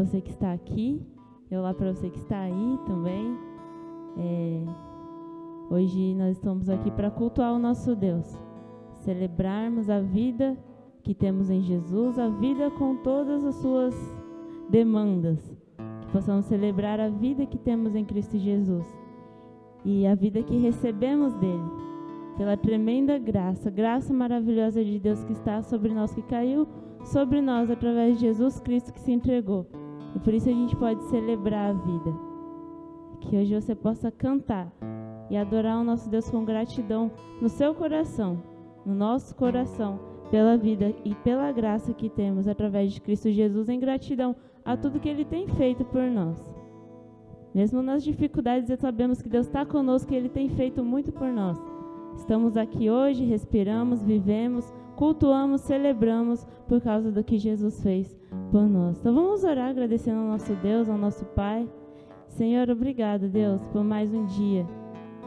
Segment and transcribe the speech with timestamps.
[0.00, 0.98] Você que está aqui
[1.50, 3.36] e olá para você que está aí também.
[4.16, 4.64] É,
[5.70, 8.24] hoje nós estamos aqui para cultuar o nosso Deus,
[9.04, 10.56] celebrarmos a vida
[11.02, 13.94] que temos em Jesus, a vida com todas as suas
[14.70, 15.38] demandas,
[16.00, 18.86] que possamos celebrar a vida que temos em Cristo Jesus
[19.84, 21.70] e a vida que recebemos dele,
[22.38, 26.66] pela tremenda graça, graça maravilhosa de Deus que está sobre nós, que caiu
[27.04, 29.79] sobre nós através de Jesus Cristo que se entregou.
[30.14, 32.14] E por isso a gente pode celebrar a vida.
[33.20, 34.72] Que hoje você possa cantar
[35.28, 37.10] e adorar o nosso Deus com gratidão
[37.40, 38.42] no seu coração,
[38.84, 43.78] no nosso coração, pela vida e pela graça que temos através de Cristo Jesus, em
[43.78, 46.38] gratidão a tudo que Ele tem feito por nós.
[47.54, 51.69] Mesmo nas dificuldades, sabemos que Deus está conosco e Ele tem feito muito por nós.
[52.16, 58.18] Estamos aqui hoje, respiramos, vivemos, cultuamos, celebramos por causa do que Jesus fez
[58.50, 58.98] por nós.
[58.98, 61.68] Então vamos orar agradecendo ao nosso Deus, ao nosso Pai.
[62.28, 64.66] Senhor, obrigado, Deus, por mais um dia.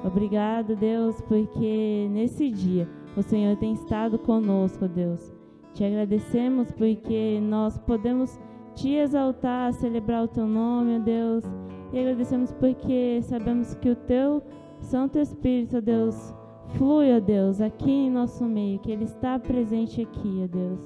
[0.04, 5.34] Obrigado, Deus, porque nesse dia o Senhor tem estado conosco, Deus.
[5.74, 8.40] Te agradecemos porque nós podemos
[8.76, 11.44] te exaltar, celebrar o teu nome, Deus.
[11.92, 14.42] E agradecemos porque sabemos que o teu
[14.82, 16.34] Santo Espírito, Deus,
[16.78, 20.80] flui, ó Deus, aqui em nosso meio, que Ele está presente aqui, ó Deus.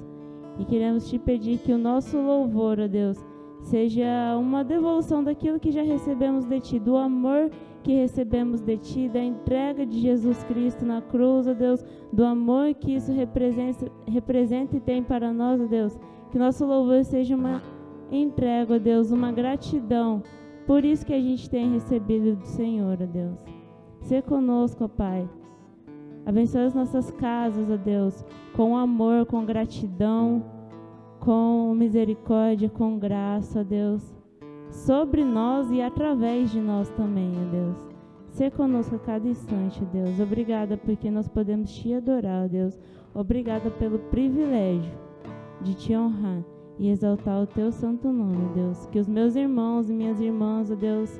[0.58, 3.18] E queremos te pedir que o nosso louvor, ó Deus,
[3.60, 7.50] seja uma devolução daquilo que já recebemos de Ti, do amor
[7.82, 12.74] que recebemos de Ti, da entrega de Jesus Cristo na cruz, ó Deus, do amor
[12.74, 15.98] que isso representa, representa e tem para nós, ó Deus.
[16.30, 17.62] Que nosso louvor seja uma
[18.10, 20.22] entrega, ó Deus, uma gratidão
[20.68, 23.38] por isso que a gente tem recebido do Senhor, ó Deus.
[24.02, 25.26] Ser conosco, ó Pai.
[26.28, 28.22] Abençoe as nossas casas, ó Deus,
[28.54, 30.44] com amor, com gratidão,
[31.18, 34.14] com misericórdia, com graça, ó Deus,
[34.70, 37.88] sobre nós e através de nós também, ó Deus.
[38.28, 40.20] Ser conosco a cada instante, Deus.
[40.20, 42.78] Obrigada porque nós podemos te adorar, ó Deus.
[43.14, 44.92] Obrigada pelo privilégio
[45.62, 46.44] de te honrar
[46.78, 48.84] e exaltar o teu santo nome, Deus.
[48.92, 51.18] Que os meus irmãos e minhas irmãs, ó Deus,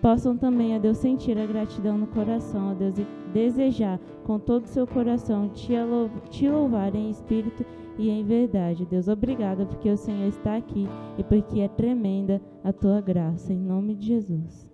[0.00, 4.64] possam também, ó Deus, sentir a gratidão no coração, ó Deus, e desejar com todo
[4.64, 7.64] o seu coração te louvar em espírito
[7.98, 8.86] e em verdade.
[8.86, 13.52] Deus, obrigada porque o Senhor está aqui e porque é tremenda a tua graça.
[13.52, 14.65] Em nome de Jesus.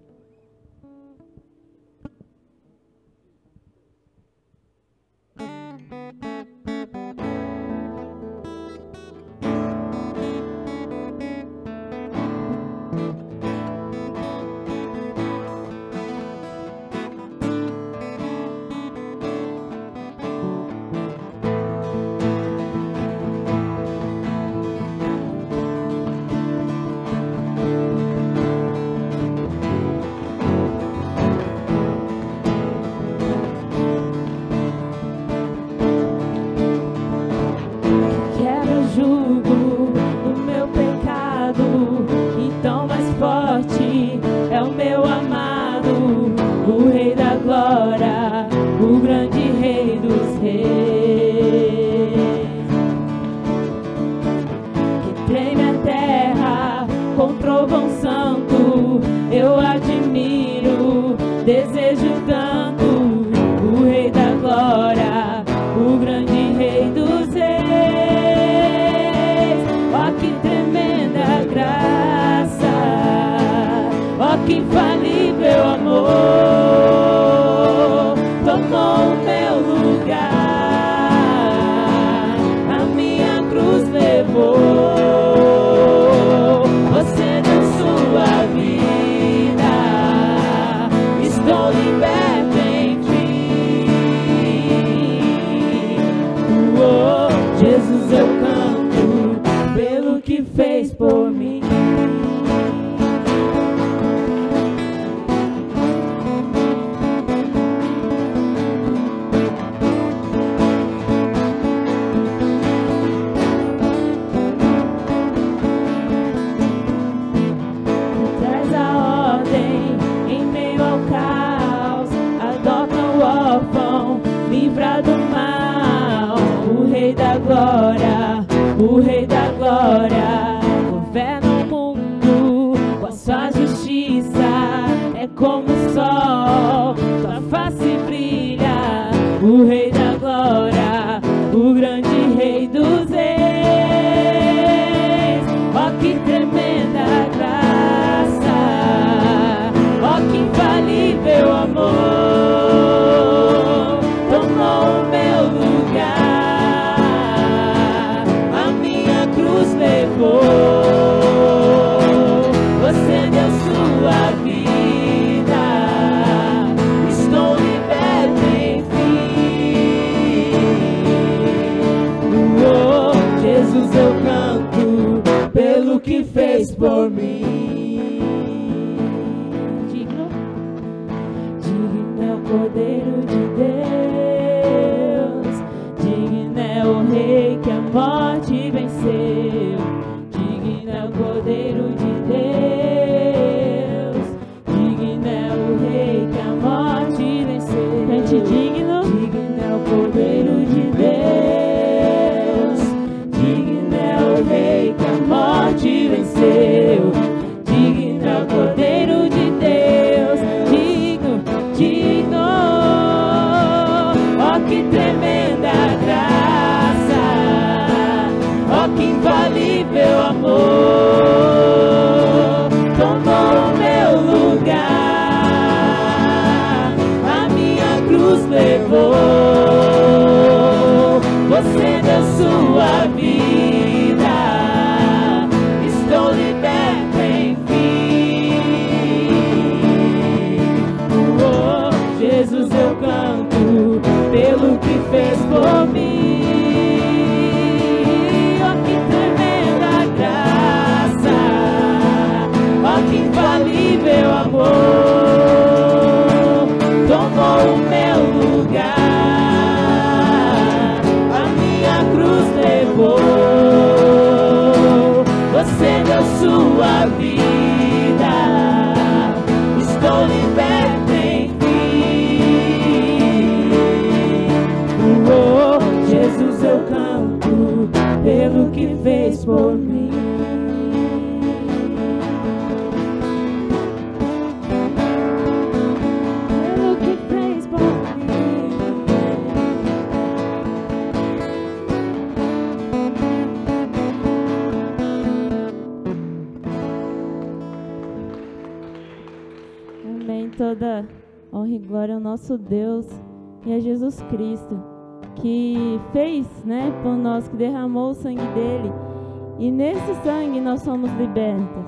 [310.82, 311.86] Somos libertas.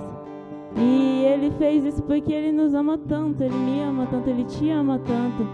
[0.76, 4.70] E ele fez isso porque ele nos ama tanto, ele me ama tanto, ele te
[4.70, 5.46] ama tanto.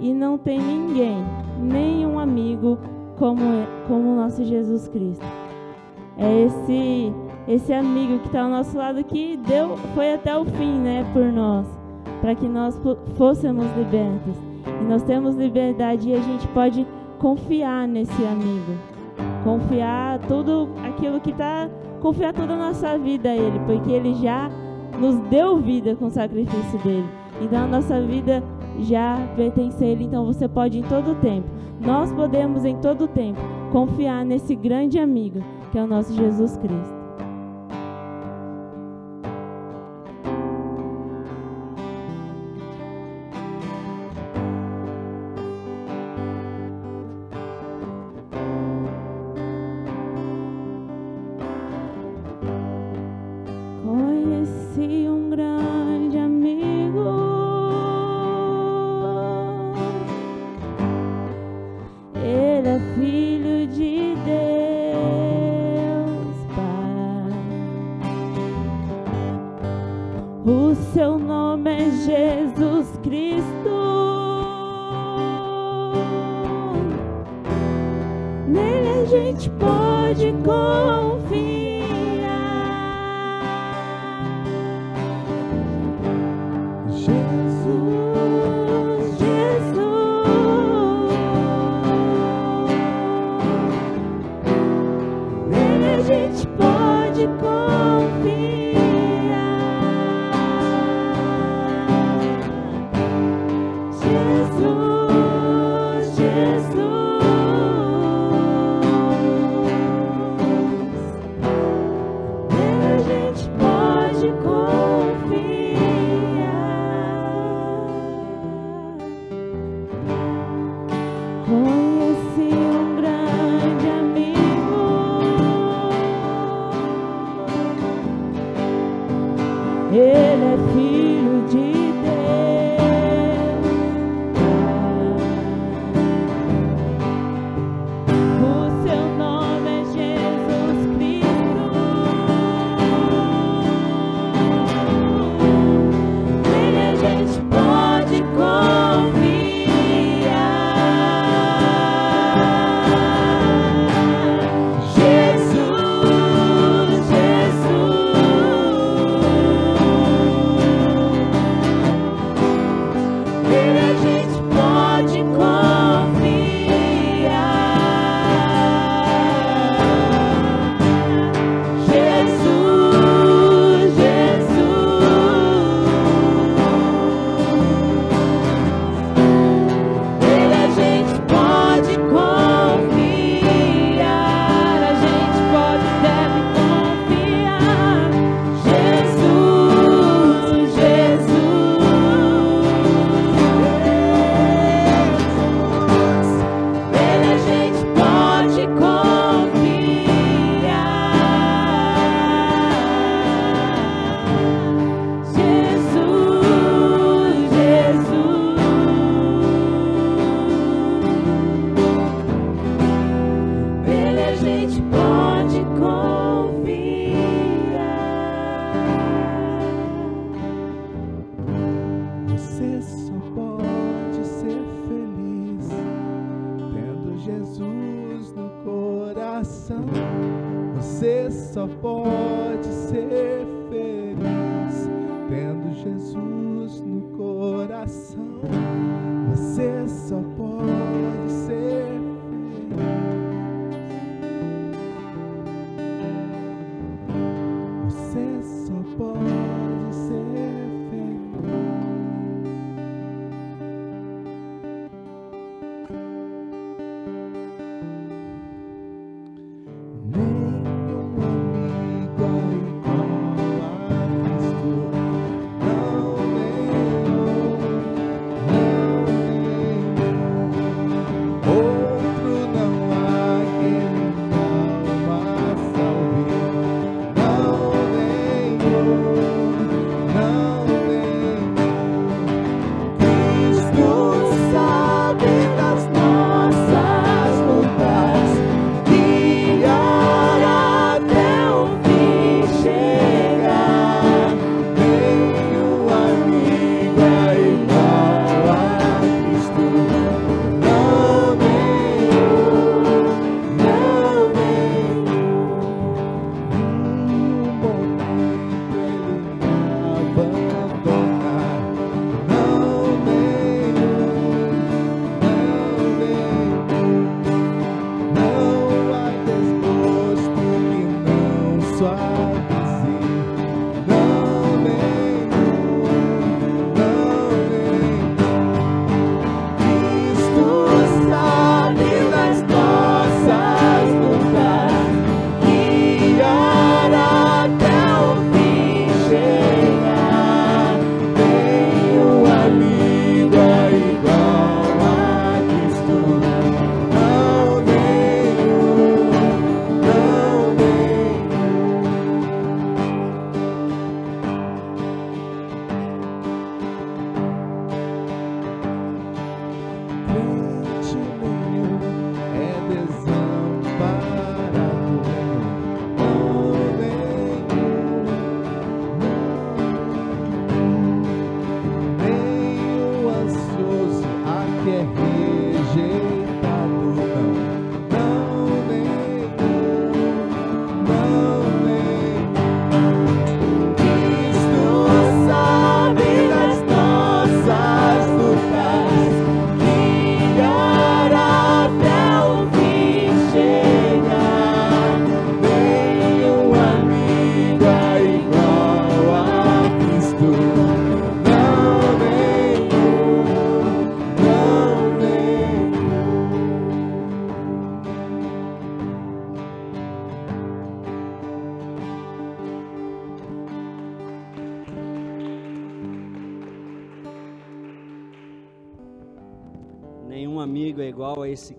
[0.00, 1.24] E não tem ninguém,
[1.60, 2.78] nenhum amigo
[3.16, 3.40] como,
[3.86, 5.24] como o nosso Jesus Cristo.
[6.18, 7.12] É esse
[7.48, 11.24] esse amigo que está ao nosso lado que deu foi até o fim, né, por
[11.24, 11.64] nós,
[12.20, 12.76] para que nós
[13.16, 14.34] fôssemos libertos.
[14.66, 16.84] E nós temos liberdade e a gente pode
[17.20, 18.72] confiar nesse amigo.
[19.44, 21.70] Confiar tudo aquilo que está,
[22.06, 24.48] confiar toda a nossa vida a ele, porque ele já
[25.00, 27.08] nos deu vida com o sacrifício dele.
[27.42, 28.44] Então a nossa vida
[28.78, 31.48] já pertence a ele, então você pode em todo tempo.
[31.80, 33.40] Nós podemos em todo tempo
[33.72, 35.40] confiar nesse grande amigo
[35.72, 36.95] que é o nosso Jesus Cristo.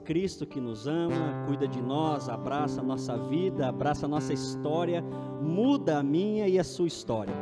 [0.08, 5.04] Cristo que nos ama, cuida de nós, abraça a nossa vida, abraça a nossa história,
[5.42, 7.34] muda a minha e a sua história.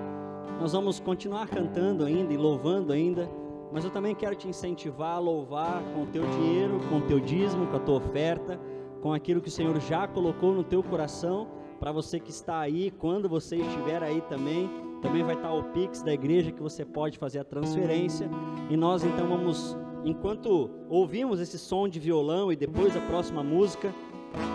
[0.59, 3.29] Nós vamos continuar cantando ainda e louvando ainda,
[3.71, 7.19] mas eu também quero te incentivar a louvar com o teu dinheiro, com o teu
[7.19, 8.59] dízimo, com a tua oferta,
[8.99, 11.47] com aquilo que o Senhor já colocou no teu coração,
[11.79, 14.67] para você que está aí, quando você estiver aí também,
[15.03, 18.27] também vai estar o Pix da igreja que você pode fazer a transferência.
[18.71, 23.93] E nós então vamos enquanto ouvimos esse som de violão e depois a próxima música,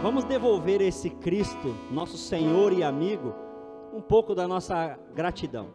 [0.01, 3.35] vamos devolver esse Cristo, nosso Senhor e amigo,
[3.93, 5.69] um pouco da nossa gratidão.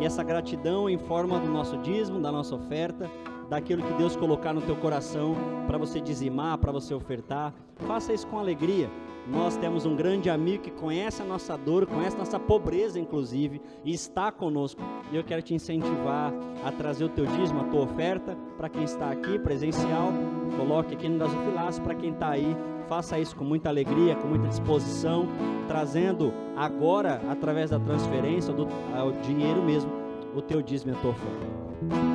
[0.00, 3.08] E essa gratidão em forma do nosso dízimo, da nossa oferta,
[3.48, 5.34] daquilo que Deus colocar no teu coração
[5.66, 7.54] para você dizimar, para você ofertar.
[7.86, 8.90] Faça isso com alegria.
[9.26, 13.60] Nós temos um grande amigo que conhece a nossa dor, conhece a nossa pobreza, inclusive,
[13.84, 14.82] e está conosco.
[15.10, 18.84] E eu quero te incentivar a trazer o teu dízimo, a tua oferta, para quem
[18.84, 20.12] está aqui presencial,
[20.58, 22.54] coloque aqui no gasofilaço, para quem está aí,
[22.86, 25.26] faça isso com muita alegria, com muita disposição,
[25.66, 28.66] trazendo agora, através da transferência, do
[29.22, 29.90] dinheiro mesmo,
[30.34, 32.13] o teu dízimo e a tua oferta.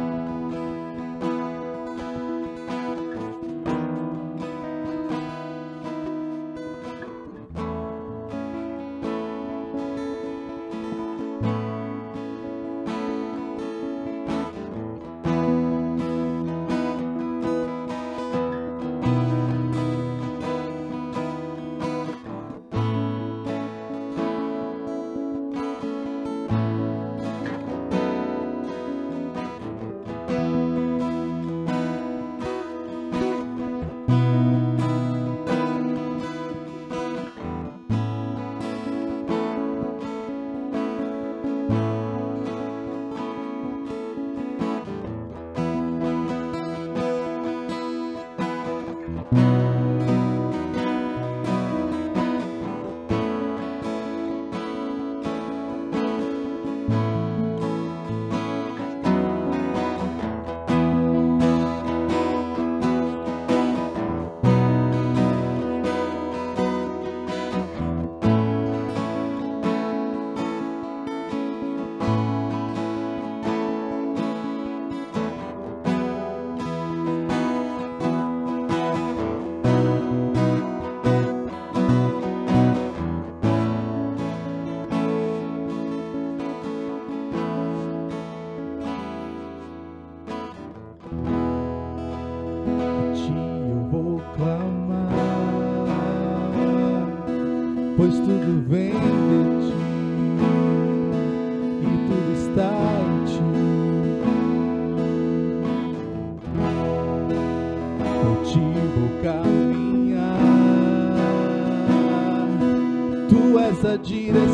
[113.98, 114.49] Jesus.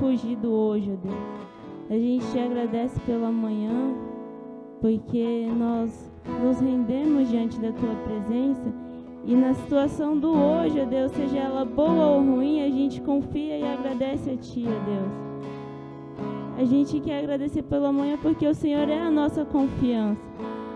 [0.00, 1.14] Querendo fugir do hoje, ó Deus.
[1.90, 3.94] A gente te agradece pelo amanhã
[4.80, 6.10] porque nós
[6.42, 8.72] nos rendemos diante da tua presença
[9.26, 13.58] E na situação do hoje, ó Deus, seja ela boa ou ruim, a gente confia
[13.58, 15.30] e agradece a Ti, ó Deus.
[16.58, 20.22] A gente quer agradecer pela manhã porque o Senhor é a nossa confiança.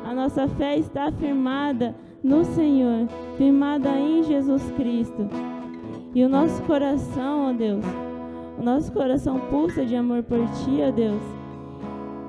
[0.04, 3.08] A nossa fé está firmada no Senhor,
[3.38, 5.26] firmada em Jesus Cristo.
[6.14, 7.84] E o nosso coração, ó Deus,
[8.58, 11.44] o nosso coração pulsa de amor por Ti, ó Deus.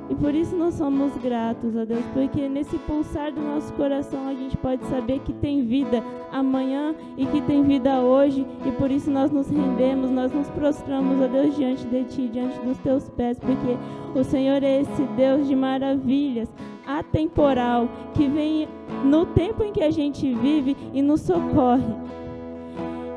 [0.10, 4.36] E por isso nós somos gratos a Deus, porque nesse pulsar do nosso coração a
[4.36, 9.10] gente pode saber que tem vida amanhã e que tem vida hoje, e por isso
[9.10, 13.40] nós nos rendemos, nós nos prostramos a Deus diante de Ti, diante dos Teus pés,
[13.40, 16.54] porque o Senhor é esse Deus de maravilhas,
[16.86, 18.68] atemporal, que vem
[19.04, 21.96] no tempo em que a gente vive e nos socorre,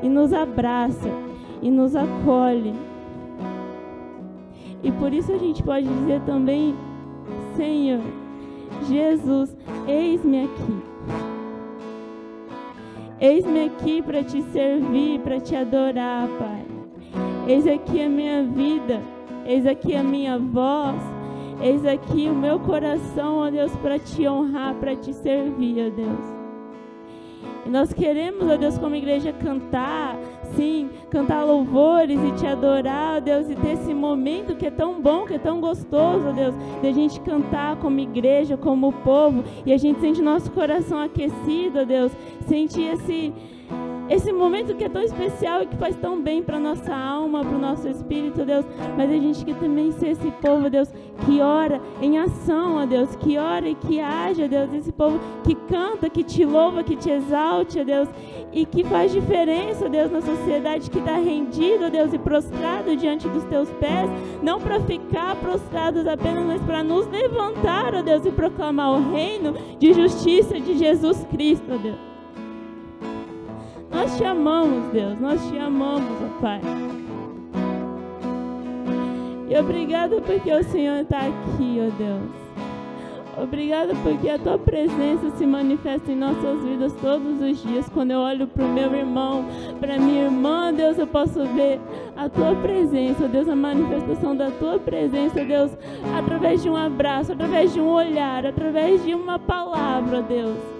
[0.01, 1.09] e nos abraça,
[1.61, 2.88] e nos acolhe
[4.83, 6.75] e por isso a gente pode dizer também:
[7.55, 8.01] Senhor,
[8.87, 9.55] Jesus,
[9.87, 10.89] eis-me aqui.
[13.19, 16.65] Eis-me aqui para te servir, para te adorar, Pai.
[17.47, 19.01] Eis aqui a minha vida,
[19.45, 21.01] eis aqui a minha voz,
[21.61, 26.39] eis aqui o meu coração, ó Deus, para te honrar, para te servir, ó Deus.
[27.65, 30.15] E nós queremos, ó Deus, como igreja, cantar,
[30.55, 35.25] sim, cantar louvores e te adorar, Deus, e ter esse momento que é tão bom,
[35.25, 39.77] que é tão gostoso, Deus, de a gente cantar como igreja, como povo, e a
[39.77, 42.11] gente sente nosso coração aquecido, Deus,
[42.47, 43.33] sentir esse
[44.09, 47.55] esse momento que é tão especial e que faz tão bem para nossa alma, para
[47.55, 48.65] o nosso espírito, Deus.
[48.97, 50.89] Mas a gente quer também ser esse povo, Deus,
[51.25, 54.73] que ora em ação, ó Deus, que ora e que ó Deus.
[54.73, 58.09] Esse povo que canta, que te louva, que te exalte, ó Deus.
[58.51, 63.27] E que faz diferença, Deus, na sociedade que está rendido, ó Deus, e prostrado diante
[63.29, 64.09] dos teus pés.
[64.41, 69.53] Não para ficar prostrados apenas, mas para nos levantar, ó Deus, e proclamar o reino
[69.77, 72.08] de justiça de Jesus Cristo, ó Deus.
[73.91, 76.61] Nós te amamos, Deus, nós te amamos, ó Pai.
[79.49, 82.49] E obrigado porque o Senhor está aqui, ó Deus.
[83.41, 87.87] Obrigado porque a tua presença se manifesta em nossas vidas todos os dias.
[87.89, 89.45] Quando eu olho para o meu irmão,
[89.79, 91.79] para minha irmã, Deus, eu posso ver
[92.17, 95.71] a tua presença, Deus, a manifestação da tua presença, Deus,
[96.17, 100.78] através de um abraço, através de um olhar, através de uma palavra, Deus.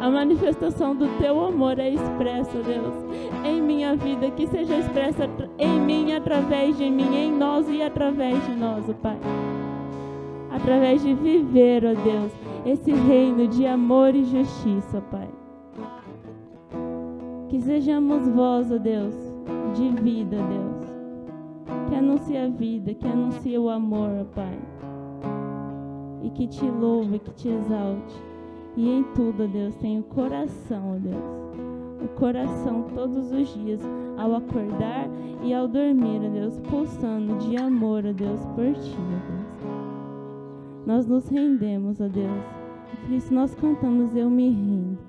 [0.00, 2.94] A manifestação do teu amor é expressa, Deus,
[3.44, 8.40] em minha vida, que seja expressa em mim, através de mim, em nós e através
[8.46, 9.18] de nós, ó Pai.
[10.52, 12.32] Através de viver, ó Deus,
[12.64, 15.28] esse reino de amor e justiça, Pai.
[17.48, 19.16] Que sejamos vós, ó Deus,
[19.74, 24.58] de vida, Deus, que anuncia a vida, que anuncia o amor, ó Pai,
[26.22, 28.27] e que te louve, que te exalte
[28.78, 31.16] e em tudo, Deus, tem o coração, Deus.
[32.00, 33.80] O coração todos os dias,
[34.16, 35.08] ao acordar
[35.42, 40.86] e ao dormir, Deus, pulsando de amor, ó Deus, por ti, ó Deus.
[40.86, 42.44] Nós nos rendemos, ó Deus.
[43.02, 45.07] Por isso nós cantamos, eu me rendo.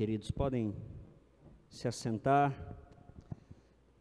[0.00, 0.30] Queridos.
[0.30, 0.74] Podem
[1.68, 2.74] se assentar.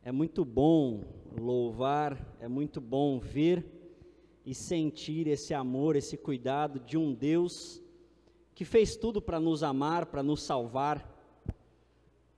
[0.01, 1.03] É muito bom
[1.37, 3.65] louvar, é muito bom ver
[4.45, 7.83] e sentir esse amor, esse cuidado de um Deus
[8.55, 11.05] que fez tudo para nos amar, para nos salvar.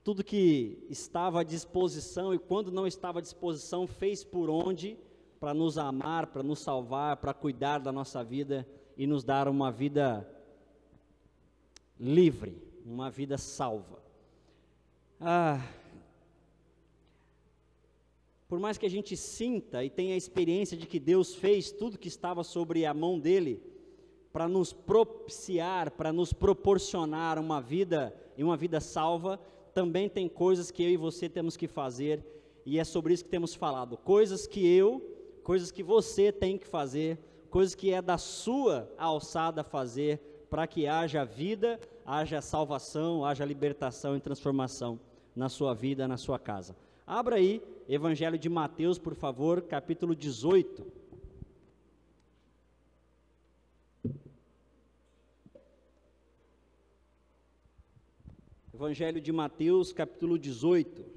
[0.02, 4.98] Tudo que estava à disposição e quando não estava à disposição, fez por onde
[5.38, 9.70] para nos amar, para nos salvar, para cuidar da nossa vida e nos dar uma
[9.70, 10.28] vida
[12.00, 14.02] livre, uma vida salva.
[15.20, 15.60] Ah,
[18.48, 21.98] por mais que a gente sinta e tenha a experiência de que Deus fez tudo
[21.98, 23.62] que estava sobre a mão dele
[24.32, 29.38] para nos propiciar, para nos proporcionar uma vida e uma vida salva,
[29.74, 32.24] também tem coisas que eu e você temos que fazer,
[32.64, 33.96] e é sobre isso que temos falado.
[33.96, 35.00] Coisas que eu,
[35.42, 37.18] coisas que você tem que fazer,
[37.50, 40.20] coisas que é da sua alçada fazer,
[40.52, 45.00] para que haja vida, haja salvação, haja libertação e transformação
[45.34, 46.76] na sua vida, na sua casa.
[47.06, 50.86] Abra aí, Evangelho de Mateus, por favor, capítulo 18.
[58.74, 61.11] Evangelho de Mateus, capítulo 18.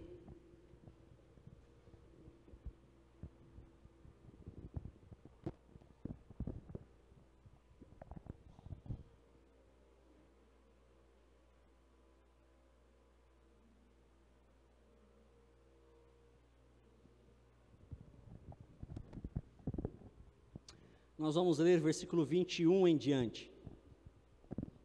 [21.26, 23.52] Nós vamos ler versículo 21 em diante.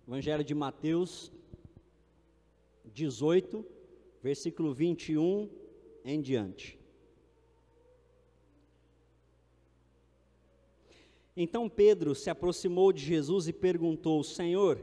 [0.09, 1.31] Evangelho de Mateus,
[2.94, 3.62] 18,
[4.22, 5.50] versículo 21
[6.03, 6.79] em diante.
[11.37, 14.83] Então Pedro se aproximou de Jesus e perguntou: Senhor,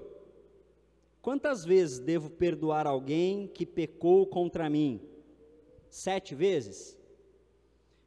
[1.24, 5.02] quantas vezes devo perdoar alguém que pecou contra mim?
[5.90, 6.96] Sete vezes?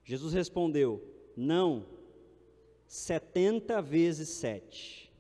[0.05, 1.03] Jesus respondeu:
[1.37, 1.99] Não,
[2.91, 5.13] setenta vezes sete.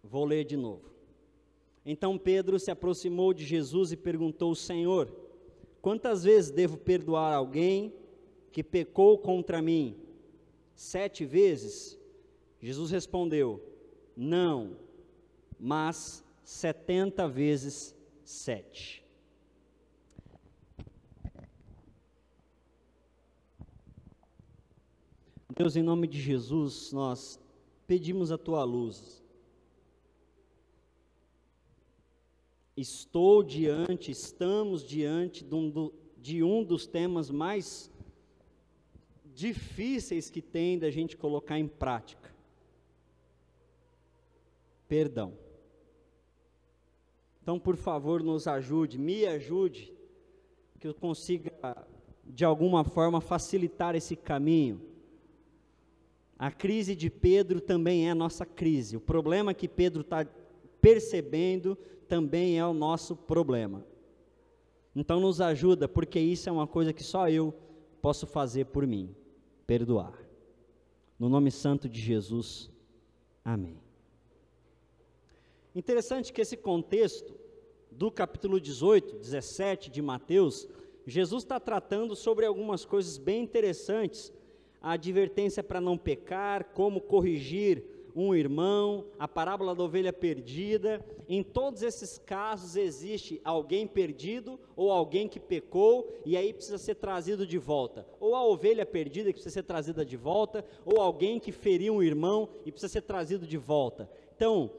[0.00, 0.88] Vou ler de novo.
[1.84, 5.12] Então Pedro se aproximou de Jesus e perguntou: Senhor,
[5.82, 7.92] quantas vezes devo perdoar alguém
[8.52, 9.96] que pecou contra mim?
[10.72, 11.98] Sete vezes?
[12.60, 13.60] Jesus respondeu:
[14.16, 14.76] Não,
[15.58, 19.04] mas setenta vezes sete.
[25.58, 27.40] Deus, em nome de Jesus, nós
[27.86, 29.18] pedimos a tua luz
[32.80, 37.90] estou diante, estamos diante de um, do, de um dos temas mais
[39.34, 42.32] difíceis que tem da gente colocar em prática.
[44.86, 45.36] Perdão.
[47.42, 49.92] Então, por favor, nos ajude, me ajude,
[50.78, 51.52] que eu consiga,
[52.24, 54.87] de alguma forma, facilitar esse caminho.
[56.38, 58.96] A crise de Pedro também é a nossa crise.
[58.96, 60.24] O problema que Pedro está
[60.80, 63.84] percebendo também é o nosso problema.
[64.94, 67.52] Então nos ajuda, porque isso é uma coisa que só eu
[68.00, 69.14] posso fazer por mim:
[69.66, 70.16] perdoar.
[71.18, 72.70] No nome santo de Jesus,
[73.44, 73.76] amém.
[75.74, 77.34] Interessante que esse contexto
[77.90, 80.68] do capítulo 18, 17 de Mateus,
[81.06, 84.32] Jesus está tratando sobre algumas coisas bem interessantes.
[84.80, 91.04] A advertência para não pecar, como corrigir um irmão, a parábola da ovelha perdida.
[91.28, 96.96] Em todos esses casos existe alguém perdido ou alguém que pecou e aí precisa ser
[96.96, 98.06] trazido de volta.
[98.18, 102.02] Ou a ovelha perdida que precisa ser trazida de volta, ou alguém que feriu um
[102.02, 104.10] irmão e precisa ser trazido de volta.
[104.34, 104.70] Então,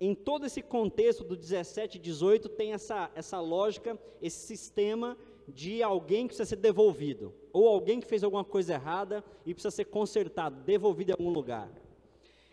[0.00, 5.16] em todo esse contexto do 17 e 18 tem essa, essa lógica, esse sistema
[5.48, 9.70] de alguém que precisa ser devolvido, ou alguém que fez alguma coisa errada e precisa
[9.70, 11.70] ser consertado, devolvido em algum lugar.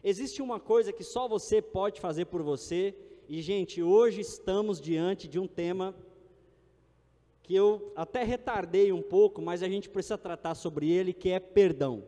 [0.03, 2.95] Existe uma coisa que só você pode fazer por você,
[3.29, 5.95] e gente, hoje estamos diante de um tema
[7.43, 11.39] que eu até retardei um pouco, mas a gente precisa tratar sobre ele, que é
[11.39, 12.03] perdão.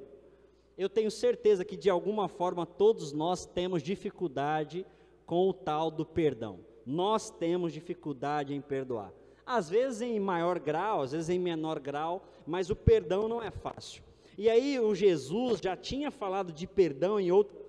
[0.77, 4.85] Eu tenho certeza que de alguma forma todos nós temos dificuldade
[5.25, 6.59] com o tal do perdão.
[6.85, 9.13] Nós temos dificuldade em perdoar.
[9.45, 13.51] Às vezes em maior grau, às vezes em menor grau, mas o perdão não é
[13.51, 14.03] fácil.
[14.37, 17.63] E aí o Jesus já tinha falado de perdão em outro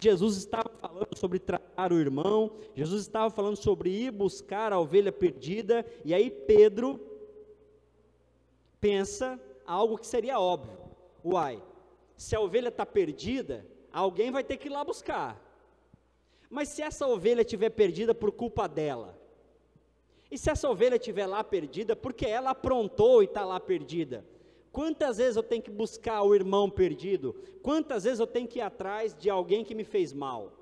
[0.00, 5.10] Jesus estava falando sobre tratar o irmão, Jesus estava falando sobre ir buscar a ovelha
[5.10, 7.00] perdida, e aí Pedro
[8.80, 10.78] pensa algo que seria óbvio:
[11.24, 11.62] uai,
[12.16, 15.42] se a ovelha está perdida, alguém vai ter que ir lá buscar.
[16.50, 19.15] Mas se essa ovelha estiver perdida por culpa dela,
[20.30, 24.24] e se essa ovelha estiver lá perdida porque ela aprontou e está lá perdida,
[24.76, 27.34] Quantas vezes eu tenho que buscar o irmão perdido?
[27.62, 30.52] Quantas vezes eu tenho que ir atrás de alguém que me fez mal?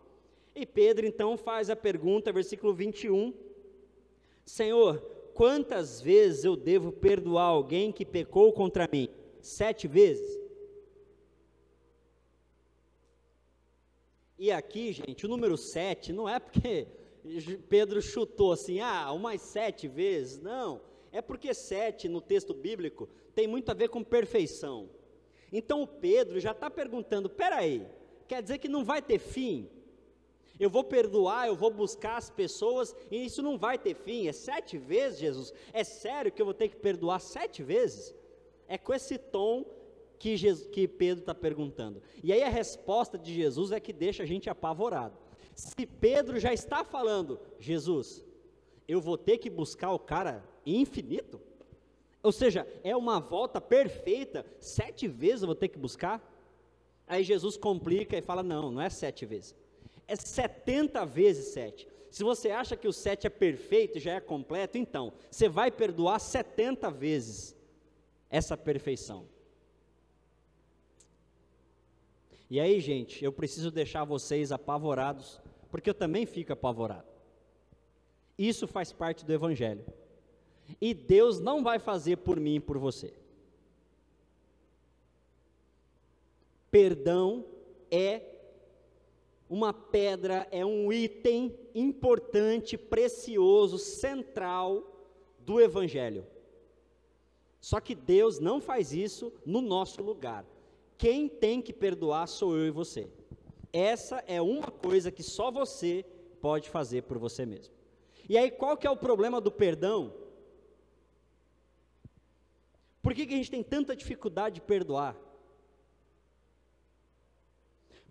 [0.54, 3.34] E Pedro então faz a pergunta, versículo 21.
[4.44, 5.00] Senhor,
[5.34, 9.08] quantas vezes eu devo perdoar alguém que pecou contra mim?
[9.40, 10.38] Sete vezes?
[14.38, 16.86] E aqui, gente, o número 7 não é porque
[17.68, 20.40] Pedro chutou assim, ah, umas sete vezes.
[20.40, 20.80] Não.
[21.10, 24.90] É porque sete no texto bíblico tem muito a ver com perfeição.
[25.52, 27.86] Então o Pedro já está perguntando: peraí,
[28.26, 29.70] quer dizer que não vai ter fim?
[30.58, 34.28] Eu vou perdoar, eu vou buscar as pessoas e isso não vai ter fim.
[34.28, 35.52] É sete vezes, Jesus?
[35.72, 38.14] É sério que eu vou ter que perdoar sete vezes?
[38.68, 39.64] É com esse tom
[40.18, 42.00] que, Jesus, que Pedro está perguntando.
[42.22, 45.18] E aí a resposta de Jesus é que deixa a gente apavorado.
[45.54, 48.24] Se Pedro já está falando, Jesus,
[48.88, 51.40] eu vou ter que buscar o cara infinito?
[52.22, 56.22] Ou seja, é uma volta perfeita, sete vezes eu vou ter que buscar?
[57.06, 59.54] Aí Jesus complica e fala: não, não é sete vezes,
[60.08, 61.86] é setenta vezes sete.
[62.10, 66.18] Se você acha que o sete é perfeito, já é completo, então você vai perdoar
[66.18, 67.54] setenta vezes
[68.30, 69.26] essa perfeição.
[72.48, 75.40] E aí, gente, eu preciso deixar vocês apavorados,
[75.74, 77.08] porque eu também fico apavorado.
[78.38, 79.84] Isso faz parte do Evangelho.
[80.80, 83.12] E Deus não vai fazer por mim e por você.
[86.70, 87.44] Perdão
[87.90, 88.22] é
[89.50, 95.08] uma pedra, é um item importante, precioso, central
[95.40, 96.24] do Evangelho.
[97.60, 100.46] Só que Deus não faz isso no nosso lugar.
[100.96, 103.10] Quem tem que perdoar sou eu e você.
[103.74, 106.06] Essa é uma coisa que só você
[106.40, 107.74] pode fazer por você mesmo.
[108.28, 110.14] E aí, qual que é o problema do perdão?
[113.02, 115.16] Por que, que a gente tem tanta dificuldade de perdoar?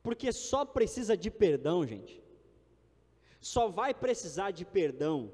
[0.03, 2.21] Porque só precisa de perdão, gente.
[3.39, 5.31] Só vai precisar de perdão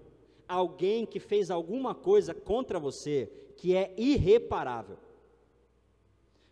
[0.47, 4.99] alguém que fez alguma coisa contra você que é irreparável.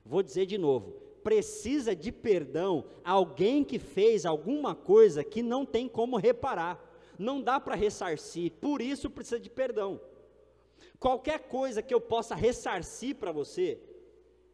[0.04, 5.86] Vou dizer de novo: precisa de perdão alguém que fez alguma coisa que não tem
[5.86, 6.82] como reparar,
[7.20, 10.00] não dá para ressarcir, por isso precisa de perdão.
[10.98, 13.78] Qualquer coisa que eu possa ressarcir para você,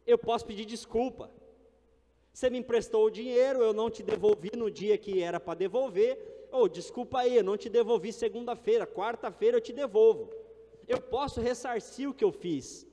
[0.04, 1.30] eu posso pedir desculpa.
[2.32, 6.48] Você me emprestou o dinheiro, eu não te devolvi no dia que era para devolver.
[6.50, 10.28] Ou oh, desculpa aí, eu não te devolvi segunda-feira, quarta-feira eu te devolvo.
[10.88, 12.84] Eu posso ressarcir o que eu fiz.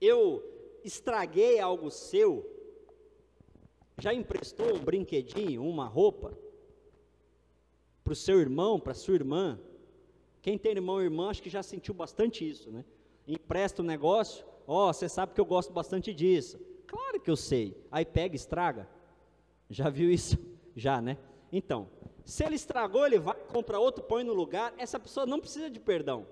[0.00, 0.57] Eu
[0.88, 2.44] estraguei algo seu,
[3.98, 6.36] já emprestou um brinquedinho, uma roupa,
[8.02, 9.60] para o seu irmão, para sua irmã?
[10.40, 12.84] Quem tem irmão e irmã, acho que já sentiu bastante isso, né?
[13.26, 16.58] Empresta um negócio, ó, oh, você sabe que eu gosto bastante disso.
[16.86, 17.76] Claro que eu sei.
[17.90, 18.88] Aí pega estraga.
[19.68, 20.38] Já viu isso?
[20.74, 21.18] Já, né?
[21.52, 21.90] Então,
[22.24, 24.72] se ele estragou, ele vai, compra outro, põe no lugar.
[24.78, 26.26] Essa pessoa não precisa de perdão.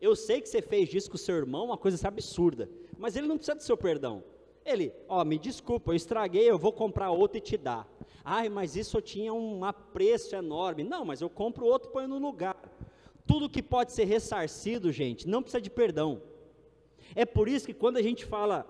[0.00, 2.70] Eu sei que você fez isso com o seu irmão, uma coisa absurda
[3.02, 4.22] mas ele não precisa do seu perdão.
[4.64, 7.84] Ele, ó, me desculpa, eu estraguei, eu vou comprar outro e te dar.
[8.24, 10.84] Ai, mas isso eu tinha um apreço enorme.
[10.84, 12.56] Não, mas eu compro outro e ponho no lugar.
[13.26, 16.22] Tudo que pode ser ressarcido, gente, não precisa de perdão.
[17.16, 18.64] É por isso que quando a gente fala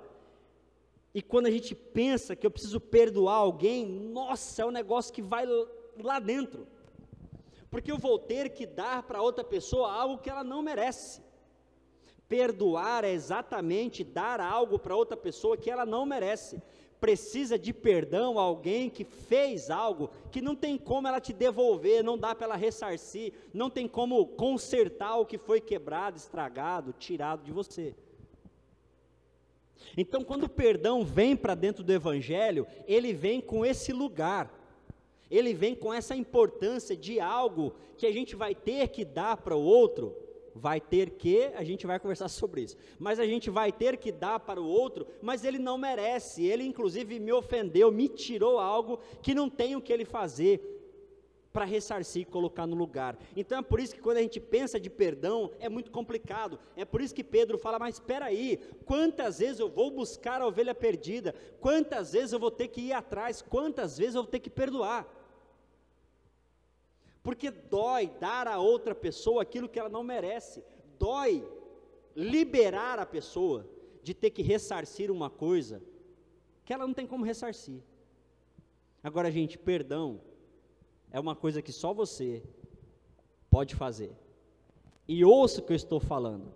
[1.13, 5.21] e quando a gente pensa que eu preciso perdoar alguém, nossa, é um negócio que
[5.21, 5.45] vai
[6.03, 6.67] lá dentro.
[7.71, 11.21] Porque eu vou ter que dar para outra pessoa algo que ela não merece.
[12.33, 16.63] Perdoar é exatamente dar algo para outra pessoa que ela não merece.
[16.99, 22.17] Precisa de perdão alguém que fez algo que não tem como ela te devolver, não
[22.17, 27.53] dá para ela ressarcir, não tem como consertar o que foi quebrado, estragado, tirado de
[27.53, 27.95] você.
[29.95, 34.51] Então, quando o perdão vem para dentro do Evangelho, ele vem com esse lugar,
[35.31, 39.55] ele vem com essa importância de algo que a gente vai ter que dar para
[39.55, 40.22] o outro,
[40.55, 44.13] vai ter que, a gente vai conversar sobre isso, mas a gente vai ter que
[44.13, 48.99] dar para o outro, mas ele não merece, ele inclusive me ofendeu, me tirou algo
[49.23, 50.73] que não tem o que ele fazer
[51.53, 53.19] para ressarcir e colocar no lugar.
[53.37, 56.59] Então é por isso que quando a gente pensa de perdão, é muito complicado.
[56.75, 60.47] É por isso que Pedro fala: "Mas espera aí, quantas vezes eu vou buscar a
[60.47, 61.35] ovelha perdida?
[61.61, 63.43] Quantas vezes eu vou ter que ir atrás?
[63.43, 65.07] Quantas vezes eu vou ter que perdoar?"
[67.23, 70.65] Porque dói dar a outra pessoa aquilo que ela não merece.
[70.99, 71.47] Dói
[72.15, 73.67] liberar a pessoa
[74.03, 75.83] de ter que ressarcir uma coisa
[76.65, 77.81] que ela não tem como ressarcir.
[79.03, 80.21] Agora, gente, perdão
[81.11, 82.43] é uma coisa que só você
[83.51, 84.13] pode fazer.
[85.07, 86.55] E ouça o que eu estou falando.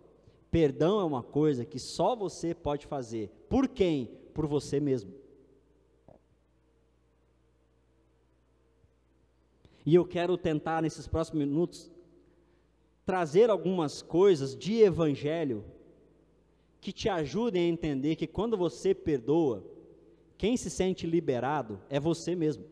[0.50, 3.28] Perdão é uma coisa que só você pode fazer.
[3.48, 4.06] Por quem?
[4.32, 5.12] Por você mesmo.
[9.86, 11.92] E eu quero tentar, nesses próximos minutos,
[13.04, 15.64] trazer algumas coisas de evangelho
[16.80, 19.64] que te ajudem a entender que quando você perdoa,
[20.36, 22.64] quem se sente liberado é você mesmo.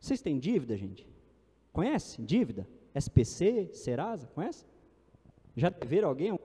[0.00, 1.06] Vocês têm dívida, gente?
[1.70, 2.66] Conhece dívida?
[2.94, 4.64] SPC, Serasa, conhece?
[5.54, 6.38] Já teve alguém?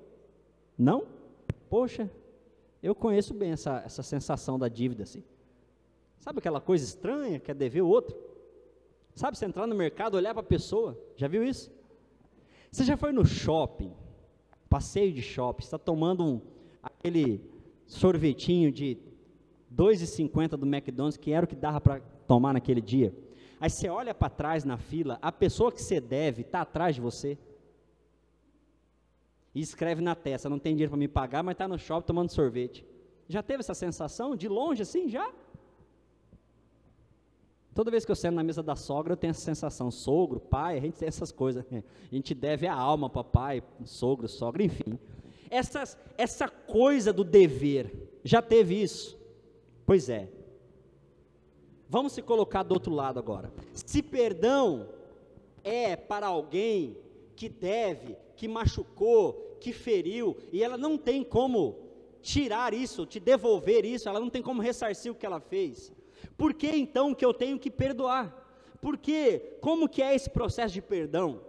[0.78, 1.08] Não?
[1.70, 2.12] Poxa,
[2.82, 5.24] eu conheço bem essa, essa sensação da dívida, assim.
[6.20, 8.16] Sabe aquela coisa estranha, que é dever o outro?
[9.16, 11.72] Sabe, você entrar no mercado, olhar para a pessoa, já viu isso?
[12.72, 13.94] Você já foi no shopping,
[14.70, 16.42] passeio de shopping, está tomando um,
[16.82, 17.42] aquele
[17.86, 18.98] sorvetinho de
[19.76, 23.14] 2,50 do McDonald's, que era o que dava para tomar naquele dia.
[23.60, 27.02] Aí você olha para trás na fila, a pessoa que você deve está atrás de
[27.02, 27.38] você.
[29.54, 32.30] E escreve na testa, não tem dinheiro para me pagar, mas está no shopping tomando
[32.30, 32.86] sorvete.
[33.28, 35.32] Já teve essa sensação de longe assim, já?
[37.74, 39.90] Toda vez que eu sento na mesa da sogra, eu tenho essa sensação.
[39.90, 41.66] Sogro, pai, a gente tem essas coisas.
[41.70, 41.84] Né?
[42.12, 45.00] A gente deve a alma para pai, sogro, sogra, enfim.
[45.50, 49.18] Essas, essa coisa do dever, já teve isso?
[49.86, 50.30] Pois é.
[51.90, 53.52] Vamos se colocar do outro lado agora.
[53.74, 54.88] Se perdão
[55.64, 56.98] é para alguém
[57.36, 61.78] que deve, que machucou, que feriu, e ela não tem como
[62.24, 65.94] tirar isso, te devolver isso, ela não tem como ressarcir o que ela fez.
[66.36, 68.36] Por que então que eu tenho que perdoar?
[68.82, 71.40] Porque como que é esse processo de perdão?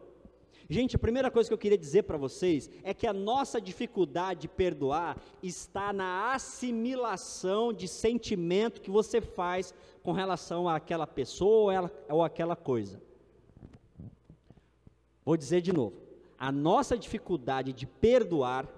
[0.69, 4.43] Gente, a primeira coisa que eu queria dizer para vocês é que a nossa dificuldade
[4.43, 9.73] de perdoar está na assimilação de sentimento que você faz
[10.03, 13.01] com relação àquela pessoa ou àquela coisa.
[15.25, 16.02] Vou dizer de novo.
[16.43, 18.69] A nossa dificuldade de perdoar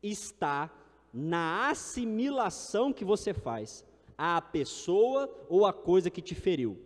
[0.00, 0.72] está
[1.12, 3.84] na assimilação que você faz
[4.16, 6.80] à pessoa ou à coisa que te feriu.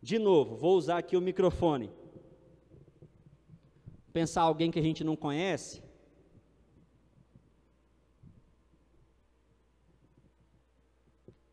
[0.00, 1.90] De novo, vou usar aqui o microfone.
[4.14, 5.82] Pensar alguém que a gente não conhece.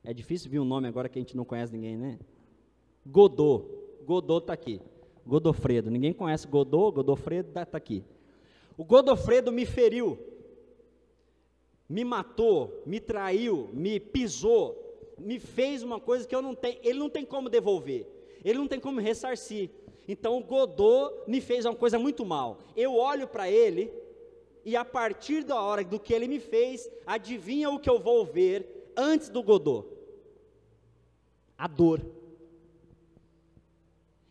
[0.01, 2.19] É difícil vir um nome agora que a gente não conhece ninguém, né?
[3.05, 3.65] Godô.
[4.05, 4.81] Godô está aqui.
[5.27, 5.91] Godofredo.
[5.91, 8.03] Ninguém conhece Godô, Godofredo está tá aqui.
[8.77, 10.17] O Godofredo me feriu
[11.89, 14.75] me matou, me traiu, me pisou,
[15.17, 18.05] me fez uma coisa que eu não tenho, ele não tem como devolver,
[18.43, 19.69] ele não tem como ressarcir.
[20.07, 22.59] Então o Godô me fez uma coisa muito mal.
[22.75, 23.91] Eu olho para ele
[24.63, 28.25] e a partir da hora do que ele me fez, adivinha o que eu vou
[28.25, 29.85] ver antes do Godô?
[31.57, 32.01] A dor.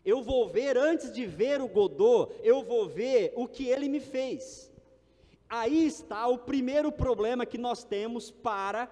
[0.07, 3.99] Eu vou ver antes de ver o Godô, eu vou ver o que ele me
[3.99, 4.71] fez.
[5.49, 8.89] Aí está o primeiro problema que nós temos para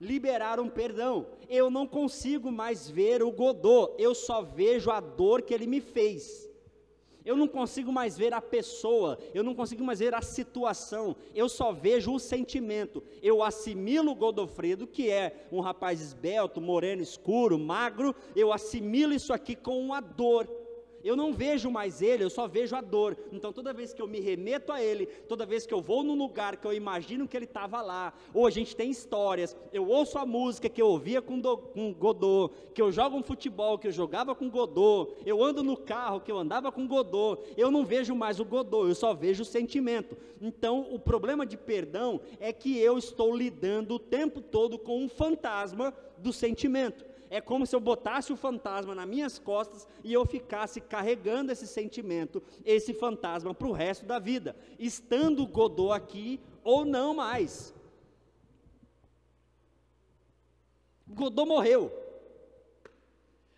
[0.00, 1.28] liberar um perdão.
[1.48, 5.80] Eu não consigo mais ver o Godô, eu só vejo a dor que ele me
[5.80, 6.47] fez.
[7.28, 11.46] Eu não consigo mais ver a pessoa, eu não consigo mais ver a situação, eu
[11.46, 13.04] só vejo o sentimento.
[13.22, 19.54] Eu assimilo Godofredo, que é um rapaz esbelto, moreno, escuro, magro, eu assimilo isso aqui
[19.54, 20.48] com uma dor
[21.04, 23.16] eu não vejo mais ele, eu só vejo a dor.
[23.32, 26.16] Então, toda vez que eu me remeto a ele, toda vez que eu vou num
[26.16, 30.18] lugar que eu imagino que ele estava lá, ou a gente tem histórias, eu ouço
[30.18, 33.88] a música que eu ouvia com, do, com Godô, que eu jogo um futebol que
[33.88, 37.84] eu jogava com Godô, eu ando no carro que eu andava com Godô, eu não
[37.84, 40.16] vejo mais o Godô, eu só vejo o sentimento.
[40.40, 45.08] Então, o problema de perdão é que eu estou lidando o tempo todo com um
[45.08, 50.24] fantasma do sentimento é como se eu botasse o fantasma nas minhas costas e eu
[50.24, 56.84] ficasse carregando esse sentimento, esse fantasma para o resto da vida, estando Godot aqui ou
[56.84, 57.74] não mais.
[61.06, 61.92] Godot morreu,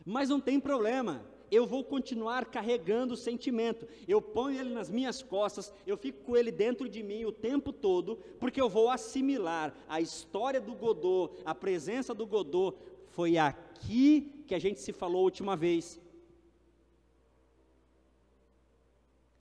[0.04, 3.86] mas não tem problema, eu vou continuar carregando o sentimento.
[4.06, 7.72] Eu ponho ele nas minhas costas, eu fico com ele dentro de mim o tempo
[7.72, 12.76] todo, porque eu vou assimilar a história do Godot, a presença do Godot,
[13.10, 16.00] foi aqui que a gente se falou a última vez.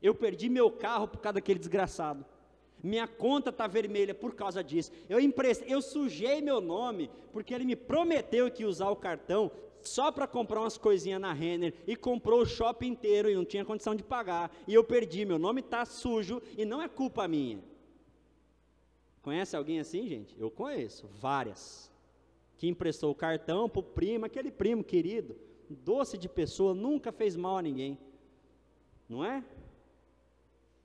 [0.02, 2.26] Eu perdi meu carro por causa daquele desgraçado.
[2.82, 4.92] Minha conta está vermelha por causa disso.
[5.10, 5.20] Eu
[5.68, 9.52] eu sujei meu nome porque ele me prometeu que ia usar o cartão
[9.82, 13.66] só para comprar umas coisinhas na Renner e comprou o shopping inteiro e não tinha
[13.66, 14.52] condição de pagar.
[14.68, 17.60] E eu perdi, meu nome está sujo e não é culpa minha.
[19.22, 20.36] Conhece alguém assim, gente?
[20.40, 21.89] Eu conheço, várias
[22.60, 25.34] que emprestou o cartão para o primo, aquele primo querido,
[25.70, 27.98] doce de pessoa, nunca fez mal a ninguém,
[29.08, 29.42] não é?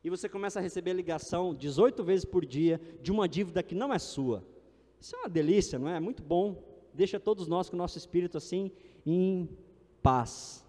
[0.04, 3.92] E você começa a receber ligação 18 vezes por dia de uma dívida que não
[3.92, 4.44] é sua.
[5.00, 5.98] Isso é uma delícia, não é?
[5.98, 6.62] Muito bom.
[6.92, 8.70] Deixa todos nós com o nosso espírito assim
[9.04, 9.48] em
[10.00, 10.64] paz.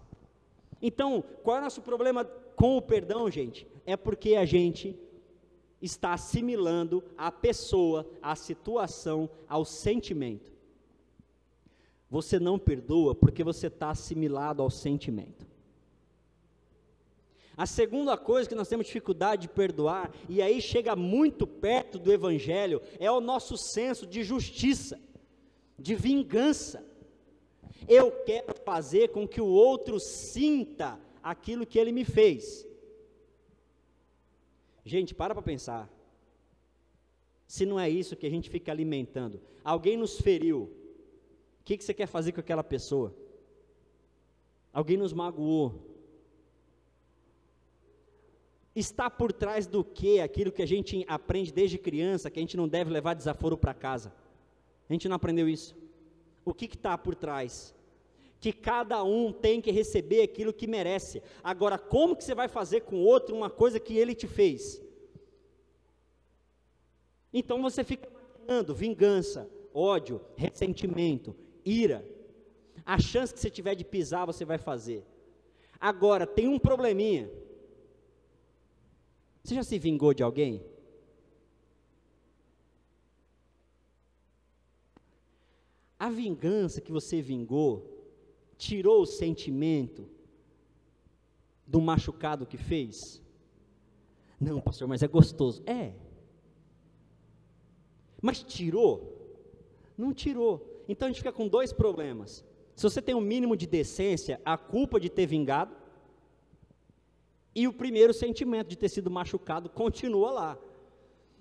[0.82, 3.64] Então, qual é o nosso problema com o perdão, gente?
[3.84, 4.98] É porque a gente
[5.80, 10.55] está assimilando a pessoa, a situação, ao sentimento.
[12.08, 15.46] Você não perdoa porque você está assimilado ao sentimento.
[17.56, 22.12] A segunda coisa que nós temos dificuldade de perdoar, e aí chega muito perto do
[22.12, 25.00] Evangelho, é o nosso senso de justiça,
[25.78, 26.84] de vingança.
[27.88, 32.66] Eu quero fazer com que o outro sinta aquilo que ele me fez.
[34.84, 35.90] Gente, para para pensar.
[37.46, 39.40] Se não é isso que a gente fica alimentando.
[39.64, 40.70] Alguém nos feriu.
[41.66, 43.14] Que, que você quer fazer com aquela pessoa?
[44.72, 45.94] Alguém nos magoou
[48.76, 52.56] está por trás do que aquilo que a gente aprende desde criança, que a gente
[52.56, 54.12] não deve levar desaforo para casa?
[54.88, 55.74] A gente não aprendeu isso.
[56.44, 57.74] O que está por trás?
[58.38, 61.22] Que cada um tem que receber aquilo que merece.
[61.42, 64.80] Agora, como que você vai fazer com o outro uma coisa que ele te fez?
[67.32, 71.34] Então você fica imaginando vingança, ódio, ressentimento,
[71.66, 72.02] ira.
[72.84, 75.04] A chance que você tiver de pisar, você vai fazer.
[75.78, 77.28] Agora, tem um probleminha
[79.46, 80.60] você já se vingou de alguém?
[85.96, 87.88] A vingança que você vingou
[88.58, 90.08] tirou o sentimento
[91.64, 93.22] do machucado que fez?
[94.40, 95.62] Não, pastor, mas é gostoso.
[95.64, 95.92] É.
[98.20, 99.46] Mas tirou?
[99.96, 100.75] Não tirou.
[100.88, 102.44] Então a gente fica com dois problemas.
[102.74, 105.74] Se você tem um mínimo de decência, a culpa de ter vingado,
[107.54, 110.58] e o primeiro sentimento de ter sido machucado continua lá.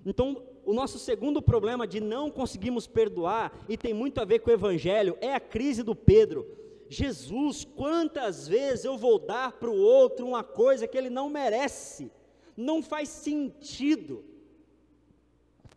[0.05, 4.49] Então, o nosso segundo problema de não conseguimos perdoar, e tem muito a ver com
[4.49, 6.47] o Evangelho, é a crise do Pedro.
[6.87, 12.11] Jesus, quantas vezes eu vou dar para o outro uma coisa que ele não merece?
[12.55, 14.23] Não faz sentido.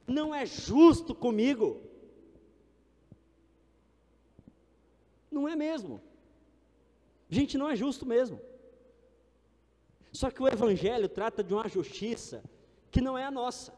[0.07, 1.81] Não é justo comigo.
[5.31, 6.01] Não é mesmo.
[7.29, 8.41] Gente, não é justo mesmo.
[10.13, 12.43] Só que o Evangelho trata de uma justiça
[12.91, 13.73] que não é a nossa.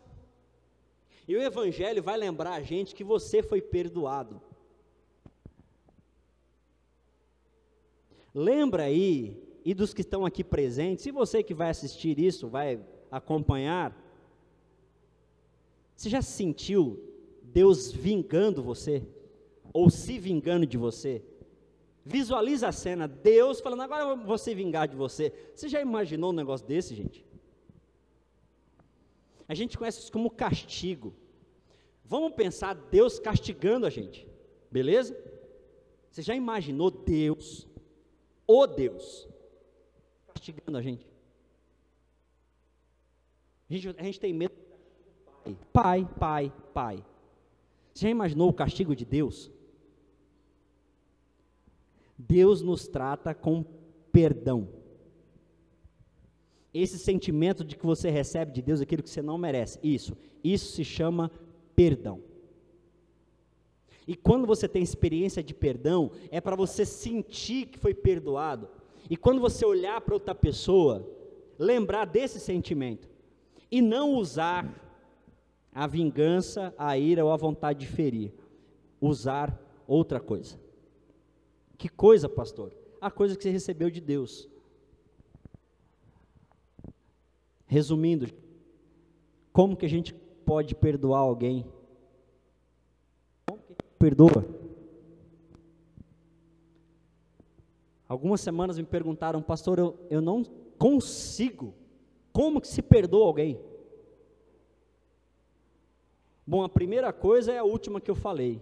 [1.27, 4.41] E o Evangelho vai lembrar a gente que você foi perdoado.
[8.35, 12.81] Lembra aí, e dos que estão aqui presentes, se você que vai assistir isso, vai
[13.11, 13.97] acompanhar,
[15.97, 16.99] você já sentiu
[17.43, 19.03] Deus vingando você?
[19.73, 21.23] Ou se vingando de você?
[22.05, 25.33] Visualiza a cena, Deus falando, agora eu vou se vingar de você.
[25.55, 27.27] Você já imaginou um negócio desse, gente?
[29.47, 31.15] A gente conhece isso como castigo.
[32.05, 34.27] Vamos pensar Deus castigando a gente,
[34.71, 35.17] beleza?
[36.11, 37.69] Você já imaginou Deus,
[38.47, 39.29] o Deus,
[40.29, 41.07] castigando a gente?
[43.69, 44.55] A gente, a gente tem medo.
[45.73, 47.05] Pai, pai, pai.
[47.95, 49.51] Você já imaginou o castigo de Deus?
[52.29, 53.65] Deus nos trata com
[54.13, 54.69] perdão.
[56.73, 60.73] Esse sentimento de que você recebe de Deus aquilo que você não merece, isso, isso
[60.73, 61.31] se chama
[61.75, 62.23] perdão.
[64.07, 68.69] E quando você tem experiência de perdão, é para você sentir que foi perdoado.
[69.09, 71.09] E quando você olhar para outra pessoa,
[71.59, 73.09] lembrar desse sentimento.
[73.71, 74.69] E não usar
[75.73, 78.33] a vingança, a ira ou a vontade de ferir.
[79.01, 80.59] Usar outra coisa.
[81.81, 82.75] Que coisa, pastor?
[83.01, 84.47] A coisa que você recebeu de Deus.
[87.67, 88.27] Resumindo,
[89.51, 90.13] como que a gente
[90.45, 91.65] pode perdoar alguém?
[93.47, 94.45] Como que perdoa?
[98.07, 100.45] Algumas semanas me perguntaram, pastor, eu, eu não
[100.77, 101.73] consigo.
[102.31, 103.59] Como que se perdoa alguém?
[106.47, 108.61] Bom, a primeira coisa é a última que eu falei.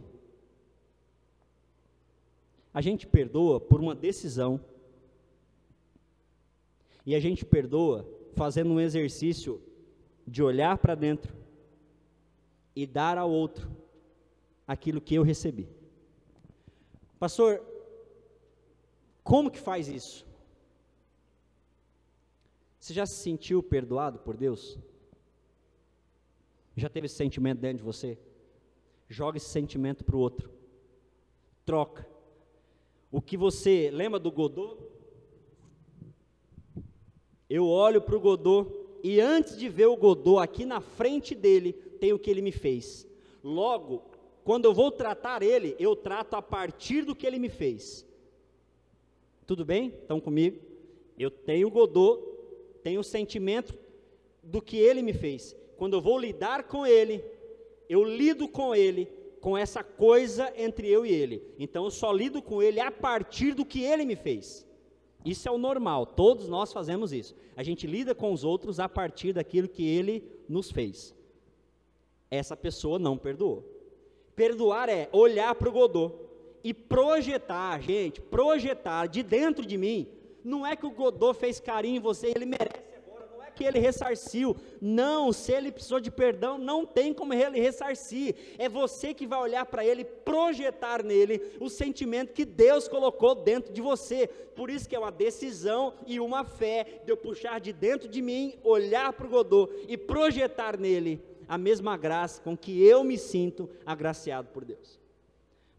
[2.79, 4.61] A gente perdoa por uma decisão.
[7.05, 9.61] E a gente perdoa fazendo um exercício
[10.25, 11.35] de olhar para dentro
[12.77, 13.69] e dar ao outro
[14.65, 15.69] aquilo que eu recebi.
[17.19, 17.61] Pastor,
[19.25, 20.25] como que faz isso?
[22.79, 24.79] Você já se sentiu perdoado por Deus?
[26.77, 28.17] Já teve esse sentimento dentro de você?
[29.09, 30.49] Joga esse sentimento para o outro.
[31.67, 32.18] Troca.
[33.11, 34.77] O que você lembra do Godot?
[37.49, 38.71] Eu olho para o Godot
[39.03, 42.53] e antes de ver o Godot aqui na frente dele, tem o que ele me
[42.53, 43.07] fez.
[43.43, 44.03] Logo,
[44.45, 48.07] quando eu vou tratar ele, eu trato a partir do que ele me fez.
[49.47, 49.89] Tudo bem?
[49.89, 50.61] Estão comigo?
[51.19, 52.23] Eu tenho o Godot,
[52.83, 53.75] tenho o sentimento
[54.43, 55.57] do que ele me fez.
[55.79, 57.25] Quando eu vou lidar com ele,
[57.89, 59.09] eu lido com ele
[59.41, 61.43] com essa coisa entre eu e ele.
[61.59, 64.67] Então eu só lido com ele a partir do que ele me fez.
[65.25, 67.35] Isso é o normal, todos nós fazemos isso.
[67.57, 71.15] A gente lida com os outros a partir daquilo que ele nos fez.
[72.31, 73.65] Essa pessoa não perdoou.
[74.37, 76.13] Perdoar é olhar para o Godô
[76.63, 80.07] e projetar, gente, projetar de dentro de mim.
[80.45, 82.88] Não é que o Godô fez carinho em você, ele merece
[83.59, 84.57] que ele ressarciu.
[84.81, 88.37] Não, se ele precisou de perdão, não tem como ele ressarcir.
[88.57, 93.73] É você que vai olhar para ele, projetar nele o sentimento que Deus colocou dentro
[93.73, 94.29] de você.
[94.29, 98.23] Por isso que é uma decisão e uma fé de eu puxar de dentro de
[98.23, 103.19] mim, olhar para o Godô e projetar nele a mesma graça com que eu me
[103.19, 105.01] sinto agraciado por Deus.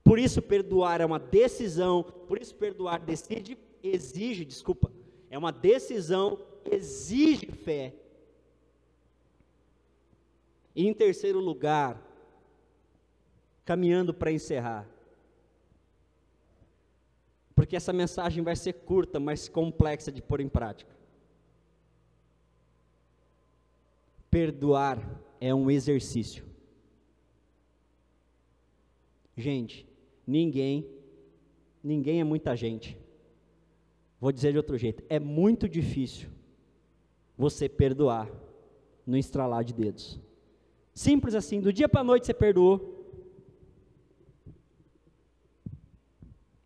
[0.04, 4.92] Por isso perdoar é uma decisão, por isso perdoar decide, exige, desculpa,
[5.30, 6.40] é uma decisão
[6.72, 7.94] exige fé.
[10.76, 12.02] E em terceiro lugar,
[13.66, 14.88] caminhando para encerrar,
[17.54, 20.96] porque essa mensagem vai ser curta, mas complexa de pôr em prática.
[24.32, 26.46] Perdoar é um exercício.
[29.36, 29.86] Gente,
[30.26, 30.90] ninguém,
[31.84, 32.98] ninguém é muita gente.
[34.22, 36.30] Vou dizer de outro jeito, é muito difícil
[37.40, 38.30] você perdoar
[39.08, 40.20] no estralar de dedos.
[40.94, 43.00] Simples assim, do dia para a noite você perdoou.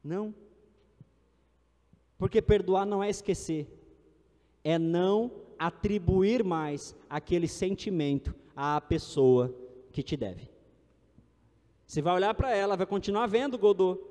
[0.03, 0.33] Não.
[2.17, 3.67] Porque perdoar não é esquecer,
[4.63, 9.53] é não atribuir mais aquele sentimento à pessoa
[9.91, 10.49] que te deve.
[11.85, 14.01] Você vai olhar para ela, vai continuar vendo Godô.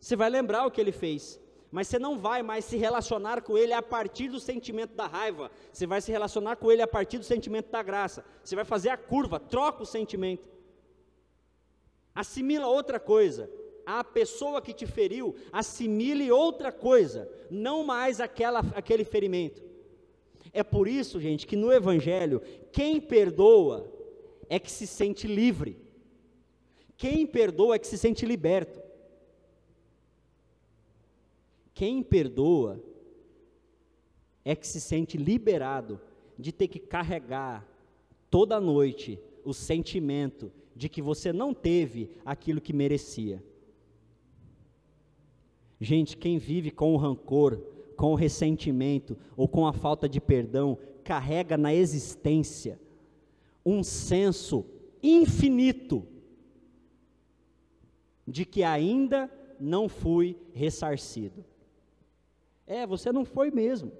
[0.00, 1.38] Você vai lembrar o que ele fez
[1.70, 5.50] mas você não vai mais se relacionar com ele a partir do sentimento da raiva,
[5.72, 8.24] você vai se relacionar com ele a partir do sentimento da graça.
[8.42, 10.48] Você vai fazer a curva, troca o sentimento.
[12.14, 13.48] Assimila outra coisa.
[13.86, 19.62] A pessoa que te feriu, assimile outra coisa, não mais aquela, aquele ferimento.
[20.52, 22.42] É por isso, gente, que no Evangelho,
[22.72, 23.90] quem perdoa
[24.48, 25.78] é que se sente livre.
[26.96, 28.89] Quem perdoa é que se sente liberto.
[31.74, 32.82] Quem perdoa
[34.44, 36.00] é que se sente liberado
[36.38, 37.66] de ter que carregar
[38.30, 43.42] toda noite o sentimento de que você não teve aquilo que merecia.
[45.80, 47.60] Gente, quem vive com o rancor,
[47.96, 52.78] com o ressentimento ou com a falta de perdão, carrega na existência
[53.64, 54.64] um senso
[55.02, 56.06] infinito
[58.26, 61.44] de que ainda não fui ressarcido.
[62.70, 63.90] É, você não foi mesmo.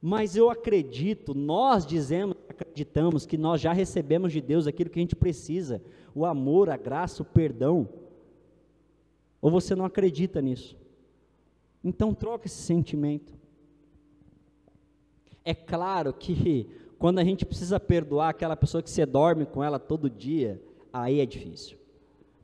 [0.00, 5.02] Mas eu acredito, nós dizemos, acreditamos que nós já recebemos de Deus aquilo que a
[5.02, 5.82] gente precisa:
[6.14, 7.86] o amor, a graça, o perdão.
[9.42, 10.78] Ou você não acredita nisso?
[11.84, 13.34] Então troca esse sentimento.
[15.44, 19.78] É claro que quando a gente precisa perdoar aquela pessoa que você dorme com ela
[19.78, 20.58] todo dia,
[20.90, 21.76] aí é difícil.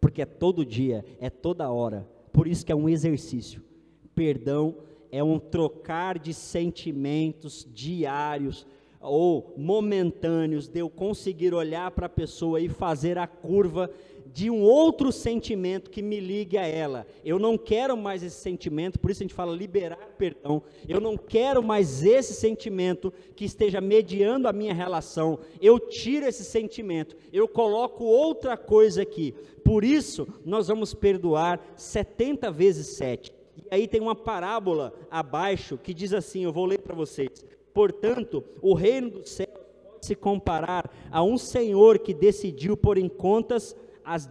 [0.03, 2.07] Porque é todo dia, é toda hora.
[2.31, 3.72] Por isso que é um exercício
[4.15, 4.77] perdão
[5.11, 8.67] é um trocar de sentimentos diários
[9.01, 13.91] ou momentâneos de eu conseguir olhar para a pessoa e fazer a curva
[14.33, 17.07] de um outro sentimento que me ligue a ela.
[17.23, 20.63] Eu não quero mais esse sentimento, por isso a gente fala liberar perdão.
[20.89, 25.39] Eu não quero mais esse sentimento que esteja mediando a minha relação.
[25.61, 29.35] Eu tiro esse sentimento, eu coloco outra coisa aqui.
[29.63, 33.42] Por isso, nós vamos perdoar 70 vezes 7.
[33.57, 37.45] E aí tem uma parábola abaixo que diz assim: eu vou ler para vocês.
[37.73, 43.09] Portanto, o reino do céu pode se comparar a um senhor que decidiu pôr em
[43.09, 44.29] contas as,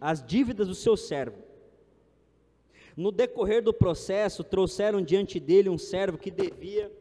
[0.00, 1.38] as dívidas do seu servo.
[2.96, 6.92] No decorrer do processo, trouxeram diante dele um servo que devia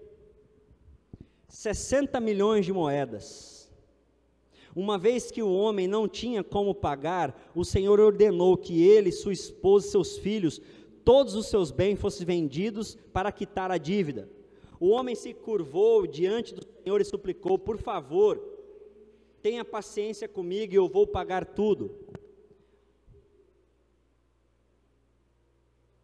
[1.48, 3.72] 60 milhões de moedas.
[4.76, 9.32] Uma vez que o homem não tinha como pagar, o Senhor ordenou que ele, sua
[9.32, 10.60] esposa e seus filhos
[11.04, 14.30] todos os seus bens fossem vendidos para quitar a dívida.
[14.80, 18.42] O homem se curvou diante do Senhor e suplicou: Por favor,
[19.42, 21.96] tenha paciência comigo e eu vou pagar tudo.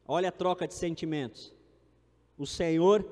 [0.08, 1.54] Olha a troca de sentimentos.
[2.38, 3.04] O Senhor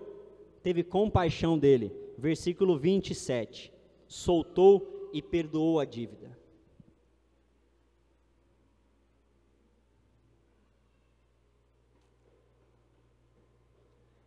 [0.64, 1.92] teve compaixão dele.
[2.18, 3.72] Versículo 27.
[4.08, 6.37] Soltou e perdoou a dívida.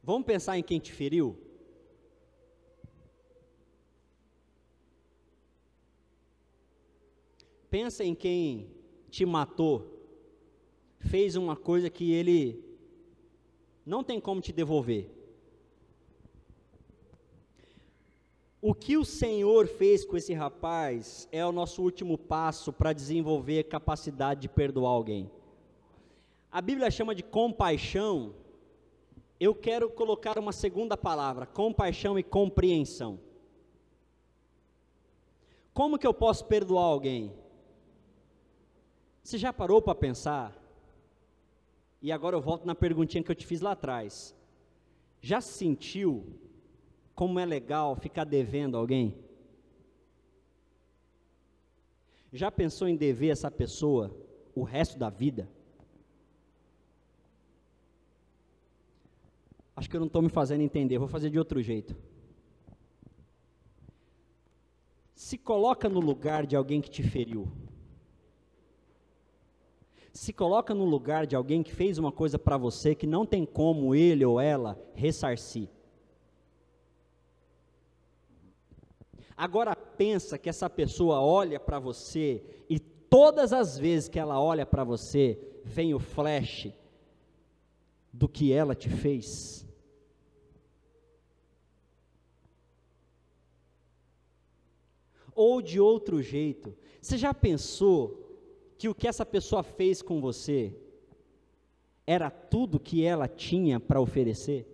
[0.02, 1.36] Vamos pensar em quem te feriu?
[7.68, 8.68] Pensa em quem
[9.10, 9.96] te matou,
[10.98, 12.64] fez uma coisa que ele
[13.86, 15.08] não tem como te devolver.
[18.62, 23.60] O que o Senhor fez com esse rapaz é o nosso último passo para desenvolver
[23.60, 25.30] a capacidade de perdoar alguém.
[26.52, 28.34] A Bíblia chama de compaixão.
[29.40, 33.18] Eu quero colocar uma segunda palavra: compaixão e compreensão.
[35.72, 37.32] Como que eu posso perdoar alguém?
[39.22, 40.54] Você já parou para pensar?
[42.02, 44.34] E agora eu volto na perguntinha que eu te fiz lá atrás.
[45.22, 46.38] Já sentiu
[47.14, 49.14] como é legal ficar devendo alguém?
[52.32, 54.14] Já pensou em dever essa pessoa
[54.54, 55.48] o resto da vida?
[59.80, 61.96] Acho que eu não estou me fazendo entender, vou fazer de outro jeito.
[65.14, 67.50] Se coloca no lugar de alguém que te feriu.
[70.12, 73.46] Se coloca no lugar de alguém que fez uma coisa para você que não tem
[73.46, 75.70] como ele ou ela ressarcir.
[79.34, 84.66] Agora pensa que essa pessoa olha para você e todas as vezes que ela olha
[84.66, 86.70] para você, vem o flash
[88.12, 89.69] do que ela te fez.
[95.42, 98.38] Ou de outro jeito, você já pensou
[98.76, 100.76] que o que essa pessoa fez com você
[102.06, 104.68] era tudo que ela tinha para oferecer?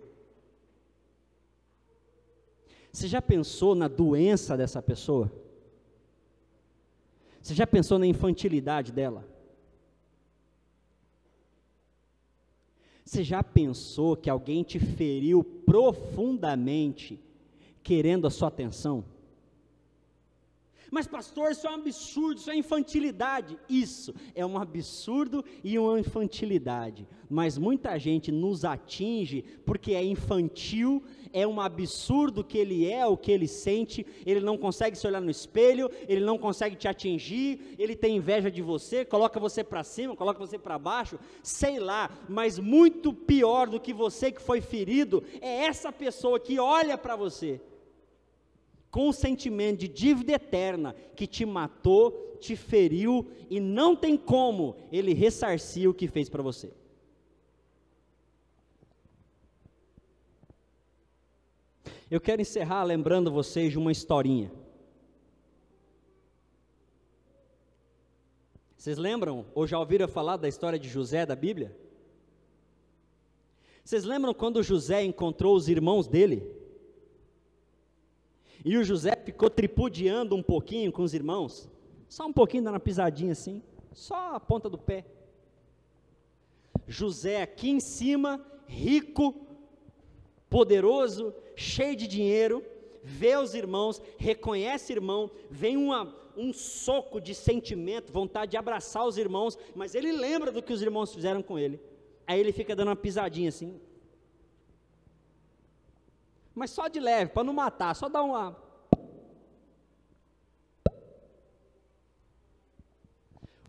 [2.91, 5.31] Você já pensou na doença dessa pessoa?
[7.41, 9.25] Você já pensou na infantilidade dela?
[13.05, 17.17] Você já pensou que alguém te feriu profundamente,
[17.81, 19.05] querendo a sua atenção?
[20.91, 23.57] Mas, pastor, isso é um absurdo, isso é infantilidade.
[23.69, 27.07] Isso é um absurdo e uma infantilidade.
[27.29, 33.17] Mas muita gente nos atinge porque é infantil, é um absurdo que ele é, o
[33.17, 37.75] que ele sente, ele não consegue se olhar no espelho, ele não consegue te atingir,
[37.77, 42.09] ele tem inveja de você, coloca você para cima, coloca você para baixo, sei lá.
[42.29, 47.15] Mas muito pior do que você que foi ferido é essa pessoa que olha para
[47.15, 47.61] você
[48.89, 54.75] com o sentimento de dívida eterna que te matou, te feriu e não tem como
[54.91, 56.71] ele ressarcir o que fez para você.
[62.09, 64.51] Eu quero encerrar lembrando vocês de uma historinha.
[68.77, 71.75] Vocês lembram ou já ouviram falar da história de José da Bíblia?
[73.83, 76.56] Vocês lembram quando José encontrou os irmãos dele?
[78.69, 81.69] E o José ficou tripudiando um pouquinho com os irmãos,
[82.09, 83.63] só um pouquinho dando uma pisadinha assim,
[83.93, 85.05] só a ponta do pé.
[86.85, 89.33] José aqui em cima, rico,
[90.49, 92.61] poderoso, cheio de dinheiro,
[93.01, 99.17] vê os irmãos, reconhece irmão, vem uma, um soco de sentimento, vontade de abraçar os
[99.17, 101.79] irmãos, mas ele lembra do que os irmãos fizeram com ele.
[102.27, 103.79] Aí ele fica dando uma pisadinha assim,
[106.57, 108.57] mas só de leve, para não matar, só dar uma.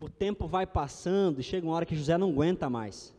[0.00, 3.14] O tempo vai passando e chega uma hora que José não aguenta mais.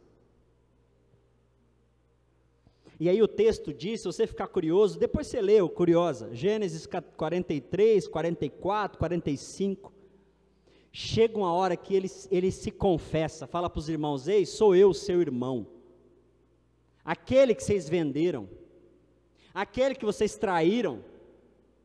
[3.00, 8.08] E aí o texto diz, se você ficar curioso, depois você leu, curiosa, Gênesis 43,
[8.08, 9.94] 44, 45.
[10.92, 14.94] Chega uma hora que ele, ele se confessa, fala para os irmãos: Ei, sou eu,
[14.96, 15.68] seu irmão,
[17.06, 18.50] aquele que vocês venderam
[19.60, 21.04] Aquele que vocês traíram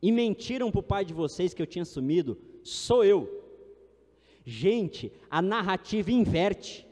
[0.01, 3.43] e mentiram para o pai de vocês que eu tinha sumido, sou eu.
[4.45, 6.87] Gente, a narrativa inverte.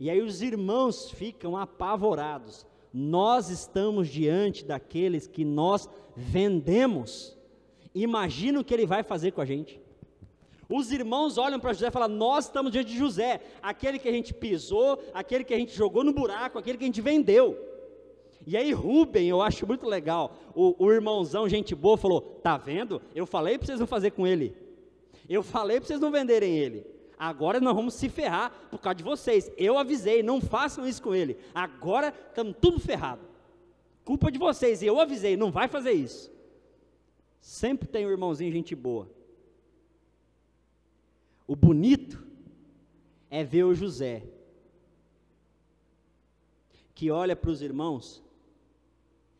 [0.00, 2.66] E aí os irmãos ficam apavorados.
[2.90, 7.36] Nós estamos diante daqueles que nós vendemos.
[7.94, 9.78] Imagina o que ele vai fazer com a gente.
[10.70, 14.12] Os irmãos olham para José e falam: Nós estamos diante de José, aquele que a
[14.12, 17.71] gente pisou, aquele que a gente jogou no buraco, aquele que a gente vendeu.
[18.46, 23.00] E aí Rubem, eu acho muito legal, o, o irmãozão, gente boa, falou, tá vendo?
[23.14, 24.56] Eu falei para vocês não fazer com ele.
[25.28, 26.84] Eu falei para vocês não venderem ele.
[27.18, 29.50] Agora nós vamos se ferrar por causa de vocês.
[29.56, 31.38] Eu avisei, não façam isso com ele.
[31.54, 33.22] Agora estamos tudo ferrado.
[34.04, 34.82] Culpa de vocês.
[34.82, 36.32] Eu avisei, não vai fazer isso.
[37.40, 39.08] Sempre tem um irmãozinho gente boa.
[41.46, 42.26] O bonito
[43.30, 44.24] é ver o José,
[46.94, 48.22] que olha para os irmãos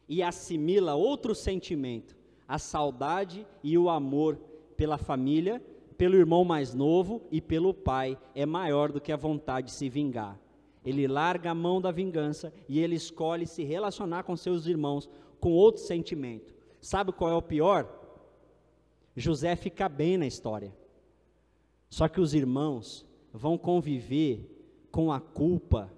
[0.09, 4.39] e assimila outro sentimento, a saudade e o amor
[4.77, 5.63] pela família,
[5.97, 9.89] pelo irmão mais novo e pelo pai é maior do que a vontade de se
[9.89, 10.39] vingar.
[10.85, 15.53] Ele larga a mão da vingança e ele escolhe se relacionar com seus irmãos com
[15.53, 16.55] outro sentimento.
[16.81, 17.89] Sabe qual é o pior?
[19.15, 20.75] José fica bem na história.
[21.89, 24.49] Só que os irmãos vão conviver
[24.91, 25.93] com a culpa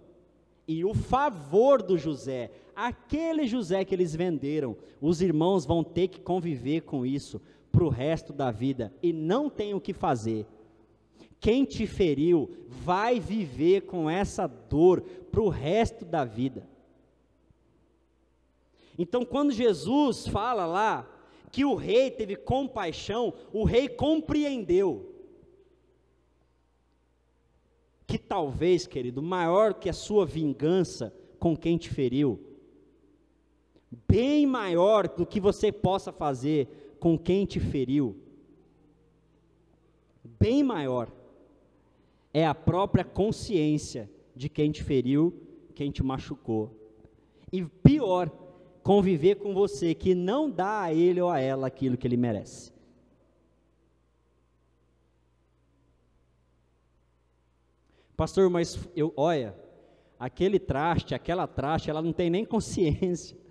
[0.66, 2.50] e o favor do José.
[2.74, 7.88] Aquele José que eles venderam, os irmãos vão ter que conviver com isso para o
[7.88, 10.46] resto da vida e não tem o que fazer.
[11.40, 16.66] Quem te feriu vai viver com essa dor para o resto da vida.
[18.98, 21.10] Então, quando Jesus fala lá
[21.50, 25.12] que o rei teve compaixão, o rei compreendeu
[28.06, 32.40] que talvez, querido, maior que a sua vingança com quem te feriu,
[34.08, 38.16] bem maior do que você possa fazer com quem te feriu,
[40.24, 41.10] bem maior,
[42.32, 45.32] é a própria consciência de quem te feriu,
[45.74, 46.70] quem te machucou.
[47.52, 48.30] E pior,
[48.82, 52.72] conviver com você que não dá a ele ou a ela aquilo que ele merece.
[58.16, 59.54] Pastor, mas eu, olha,
[60.18, 63.43] aquele traste, aquela traste, ela não tem nem consciência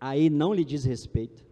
[0.00, 1.44] aí não lhe diz respeito.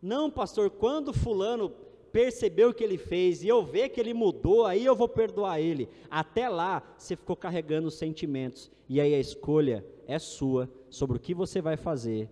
[0.00, 1.70] Não, pastor, quando fulano
[2.12, 5.60] percebeu o que ele fez e eu ver que ele mudou, aí eu vou perdoar
[5.60, 5.88] ele.
[6.10, 8.70] Até lá, você ficou carregando os sentimentos.
[8.88, 12.30] E aí a escolha é sua sobre o que você vai fazer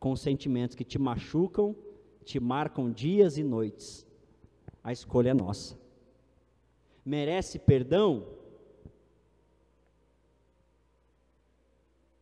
[0.00, 1.76] com os sentimentos que te machucam,
[2.24, 4.06] te marcam dias e noites.
[4.82, 5.78] A escolha é nossa.
[7.04, 8.26] Merece perdão?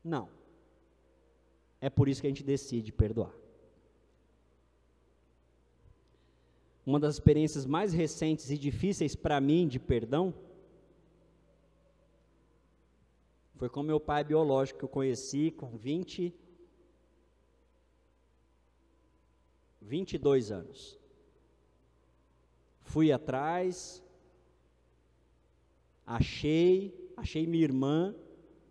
[0.07, 0.29] Não.
[1.81, 3.35] É por isso que a gente decide perdoar.
[6.87, 10.33] Uma das experiências mais recentes e difíceis para mim de perdão
[13.57, 16.33] foi com meu pai biológico que eu conheci com 20
[19.83, 20.99] 22 anos.
[22.83, 24.03] Fui atrás,
[26.05, 28.15] achei, achei minha irmã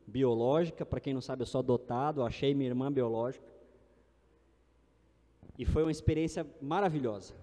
[0.08, 3.46] biológica, para quem não sabe, eu sou adotado, achei minha irmã biológica.
[5.58, 7.34] E foi uma experiência maravilhosa.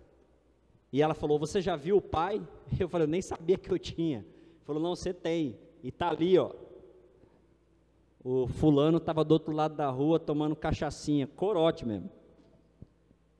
[0.92, 2.46] E ela falou: Você já viu o pai?
[2.78, 4.26] Eu falei: Eu nem sabia que eu tinha.
[4.64, 5.58] Falou: Não, você tem.
[5.82, 6.52] E tá ali, ó.
[8.22, 12.08] O fulano estava do outro lado da rua tomando cachaçinha, corote mesmo.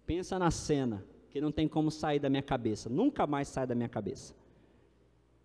[0.05, 2.91] Pensa na cena, que não tem como sair da minha cabeça.
[2.91, 4.35] Nunca mais sai da minha cabeça.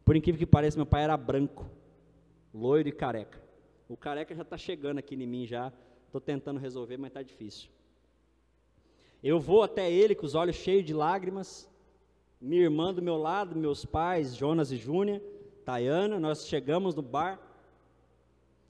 [0.03, 1.69] Por incrível que pareça, meu pai era branco,
[2.51, 3.46] loiro e careca.
[3.89, 5.71] O careca já está chegando aqui em mim já.
[6.05, 7.69] Estou tentando resolver, mas está difícil.
[9.23, 11.69] Eu vou até ele com os olhos cheios de lágrimas.
[12.39, 15.21] Minha irmã do meu lado, meus pais, Jonas e Júnia,
[15.65, 17.39] Tayana, nós chegamos no bar.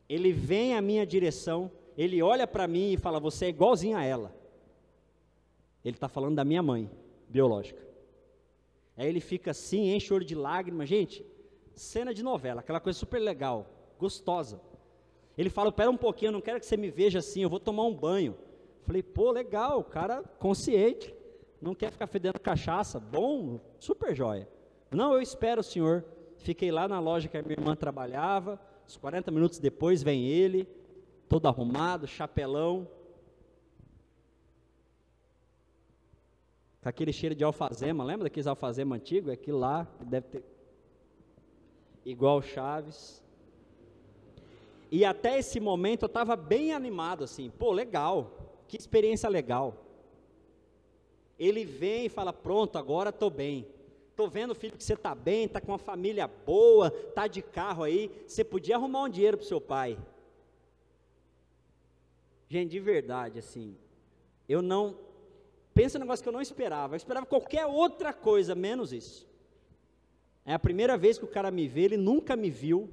[0.08, 4.04] Ele vem à minha direção, ele olha para mim e fala: Você é igualzinho a
[4.04, 4.34] ela.
[5.84, 6.90] Ele está falando da minha mãe,
[7.28, 7.86] biológica.
[8.96, 10.90] Aí ele fica assim, enche o olho de lágrimas.
[10.90, 11.26] Gente,
[11.76, 14.60] cena de novela, aquela coisa super legal, gostosa.
[15.38, 17.60] Ele fala: Pera um pouquinho, eu não quero que você me veja assim, eu vou
[17.60, 18.36] tomar um banho.
[18.84, 21.14] Falei: Pô, legal, cara consciente,
[21.62, 24.50] não quer ficar fedendo cachaça, bom, super joia.
[24.90, 26.06] Não, eu espero o senhor.
[26.38, 28.60] Fiquei lá na loja que a minha irmã trabalhava.
[28.88, 30.68] Uns 40 minutos depois vem ele,
[31.28, 32.88] todo arrumado, chapelão.
[36.82, 39.30] Aquele cheiro de alfazema, lembra daqueles alfazema antigos?
[39.30, 40.46] É aquilo lá, deve ter.
[42.06, 43.22] Igual Chaves.
[44.92, 48.32] E até esse momento eu estava bem animado, assim, pô, legal,
[48.68, 49.86] que experiência legal.
[51.38, 53.68] Ele vem e fala: pronto, agora estou bem.
[54.10, 57.84] Estou vendo, filho, que você está bem, está com uma família boa, está de carro
[57.84, 59.98] aí, você podia arrumar um dinheiro para seu pai.
[62.50, 63.76] Gente, de verdade, assim,
[64.48, 64.98] eu não.
[65.74, 66.96] Pensa no negócio que eu não esperava.
[66.96, 69.28] Eu esperava qualquer outra coisa, menos isso.
[70.44, 72.90] É a primeira vez que o cara me vê, ele nunca me viu.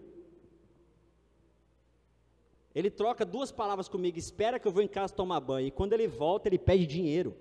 [2.74, 5.68] Ele troca duas palavras comigo, espera que eu vou em casa tomar banho.
[5.68, 7.36] E quando ele volta, ele pede dinheiro.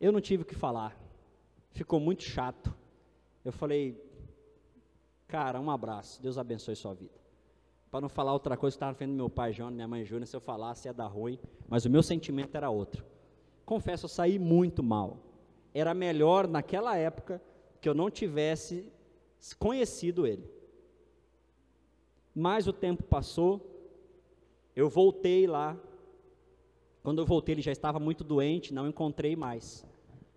[0.00, 0.96] Eu não tive o que falar.
[1.72, 2.72] Ficou muito chato.
[3.44, 4.00] Eu falei,
[5.26, 6.22] cara, um abraço.
[6.22, 7.20] Deus abençoe sua vida.
[7.90, 10.40] Para não falar outra coisa, estava vendo meu pai João, minha mãe Júnior, se eu
[10.40, 11.38] falasse ia dar ruim.
[11.68, 13.04] Mas o meu sentimento era outro.
[13.66, 15.18] Confesso, eu saí muito mal.
[15.74, 17.42] Era melhor naquela época
[17.80, 18.90] que eu não tivesse
[19.58, 20.61] conhecido ele.
[22.34, 23.60] Mas o tempo passou,
[24.74, 25.76] eu voltei lá,
[27.02, 29.84] Quando eu voltei, ele já estava muito doente, não encontrei mais.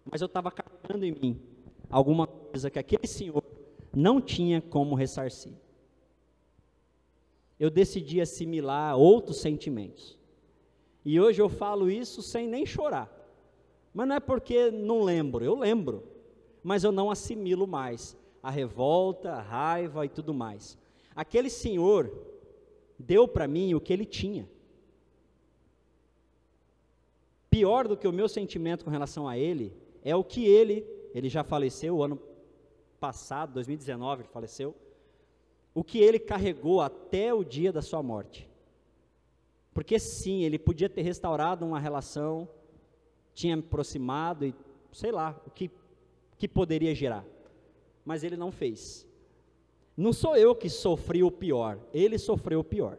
[0.04, 1.42] Mas eu estava carregando em mim
[1.90, 3.44] alguma coisa que aquele senhor
[3.96, 5.54] não tinha como ressarcir.
[7.60, 10.18] Eu decidi assimilar outros sentimentos.
[11.06, 13.12] E hoje eu falo isso sem nem chorar.
[13.94, 16.04] Mas não é porque não lembro, eu lembro.
[16.64, 20.78] Mas eu não assimilo mais a revolta, a raiva e tudo mais.
[21.16, 22.12] Aquele senhor
[23.00, 24.50] deu para mim o que ele tinha.
[27.50, 31.30] Pior do que o meu sentimento com relação a ele é o que ele, ele
[31.30, 32.22] já faleceu o ano
[33.00, 34.76] passado, 2019, ele faleceu.
[35.74, 38.50] O que ele carregou até o dia da sua morte.
[39.74, 42.48] Porque sim, ele podia ter restaurado uma relação,
[43.34, 44.54] tinha aproximado e
[44.92, 45.70] sei lá, o que,
[46.38, 47.26] que poderia gerar.
[48.06, 49.06] Mas ele não fez.
[49.96, 52.98] Não sou eu que sofri o pior, ele sofreu o pior.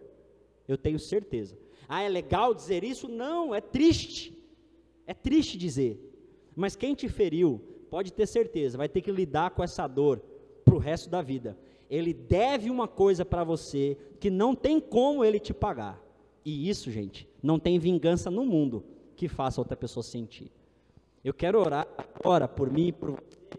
[0.66, 1.56] Eu tenho certeza.
[1.88, 3.08] Ah, é legal dizer isso?
[3.08, 4.36] Não, é triste.
[5.06, 6.00] É triste dizer.
[6.54, 10.20] Mas quem te feriu, pode ter certeza, vai ter que lidar com essa dor
[10.64, 11.56] para o resto da vida.
[11.88, 16.02] Ele deve uma coisa para você que não tem como ele te pagar.
[16.44, 18.84] E isso, gente, não tem vingança no mundo
[19.14, 20.50] que faça outra pessoa sentir.
[21.22, 23.58] Eu quero orar agora por mim, por você,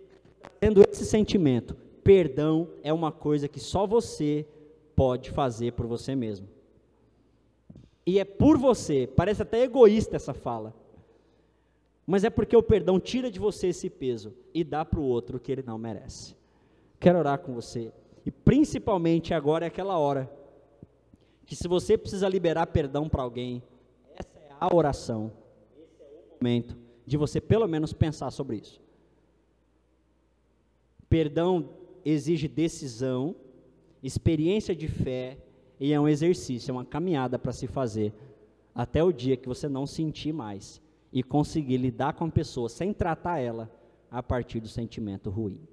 [0.59, 1.75] tendo esse sentimento.
[2.07, 4.47] Perdão é uma coisa que só você
[4.95, 6.47] pode fazer por você mesmo.
[8.05, 10.73] E é por você, parece até egoísta essa fala.
[12.05, 15.35] Mas é porque o perdão tira de você esse peso e dá para o outro
[15.35, 16.33] o que ele não merece.
[16.97, 17.91] Quero orar com você.
[18.25, 20.31] E principalmente agora é aquela hora
[21.45, 23.61] que se você precisa liberar perdão para alguém,
[24.15, 25.29] essa é a oração.
[25.77, 28.79] Esse é o momento de você pelo menos pensar sobre isso.
[31.09, 33.35] Perdão exige decisão,
[34.01, 35.37] experiência de fé
[35.79, 38.13] e é um exercício, é uma caminhada para se fazer
[38.73, 40.81] até o dia que você não sentir mais
[41.11, 43.69] e conseguir lidar com a pessoa sem tratar ela
[44.09, 45.67] a partir do sentimento ruim.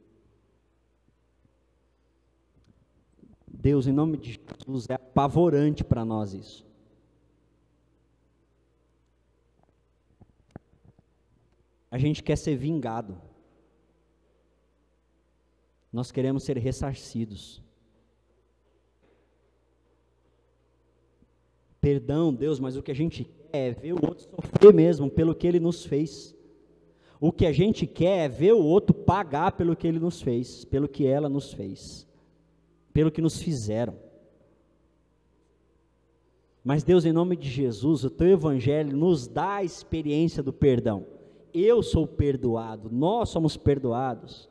[3.47, 6.67] Deus, em nome de Jesus, é apavorante para nós isso.
[11.91, 13.17] A gente quer ser vingado.
[15.95, 17.63] Nós queremos ser ressarcidos.
[21.81, 25.35] Perdão, Deus, mas o que a gente quer é ver o outro sofrer mesmo pelo
[25.35, 26.35] que ele nos fez.
[27.21, 30.65] O que a gente quer é ver o outro pagar pelo que ele nos fez,
[30.65, 32.07] pelo que ela nos fez
[32.95, 33.97] pelo que nos fizeram.
[36.63, 41.05] Mas Deus, em nome de Jesus, o teu evangelho nos dá a experiência do perdão.
[41.53, 44.49] Eu sou perdoado, nós somos perdoados.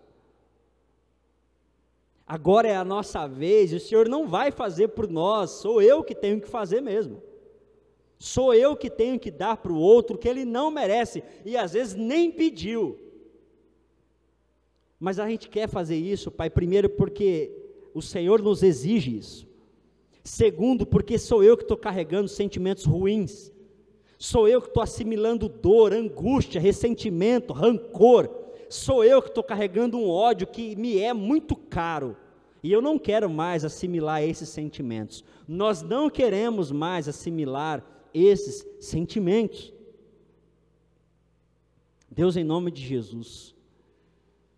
[2.26, 6.15] Agora é a nossa vez, o Senhor não vai fazer por nós, sou eu que
[6.15, 7.21] tenho que fazer mesmo.
[8.17, 11.74] Sou eu que tenho que dar para o outro que ele não merece e às
[11.74, 12.97] vezes nem pediu.
[14.97, 17.51] Mas a gente quer fazer isso, Pai, primeiro porque
[17.93, 19.45] o Senhor nos exige isso.
[20.24, 23.51] Segundo, porque sou eu que estou carregando sentimentos ruins.
[24.17, 28.42] Sou eu que estou assimilando dor, angústia, ressentimento, rancor.
[28.74, 32.17] Sou eu que estou carregando um ódio que me é muito caro.
[32.63, 35.24] E eu não quero mais assimilar esses sentimentos.
[35.47, 39.71] Nós não queremos mais assimilar esses sentimentos.
[42.09, 43.53] Deus, em nome de Jesus,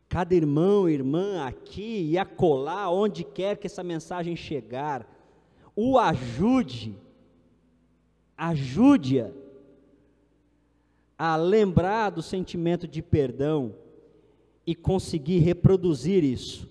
[0.08, 5.06] cada irmão, irmã aqui e acolá, onde quer que essa mensagem chegar,
[5.76, 6.98] o ajude,
[8.38, 9.30] ajude-a
[11.18, 13.84] a lembrar do sentimento de perdão
[14.66, 16.68] e conseguir reproduzir isso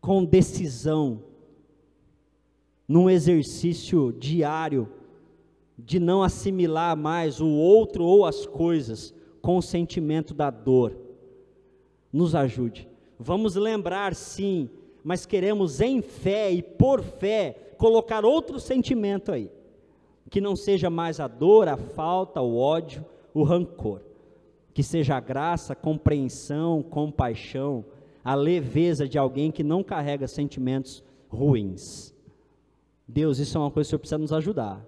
[0.00, 1.22] com decisão,
[2.86, 4.86] num exercício diário
[5.78, 10.96] de não assimilar mais o outro ou as coisas com o sentimento da dor
[12.12, 12.88] nos ajude.
[13.18, 14.68] Vamos lembrar, sim,
[15.02, 19.50] mas queremos em fé e por fé colocar outro sentimento aí,
[20.30, 24.00] que não seja mais a dor, a falta, o ódio, o rancor,
[24.74, 27.84] que seja a graça, compreensão, compaixão,
[28.24, 32.12] a leveza de alguém que não carrega sentimentos ruins.
[33.06, 34.84] Deus, isso é uma coisa que o Senhor precisa nos ajudar.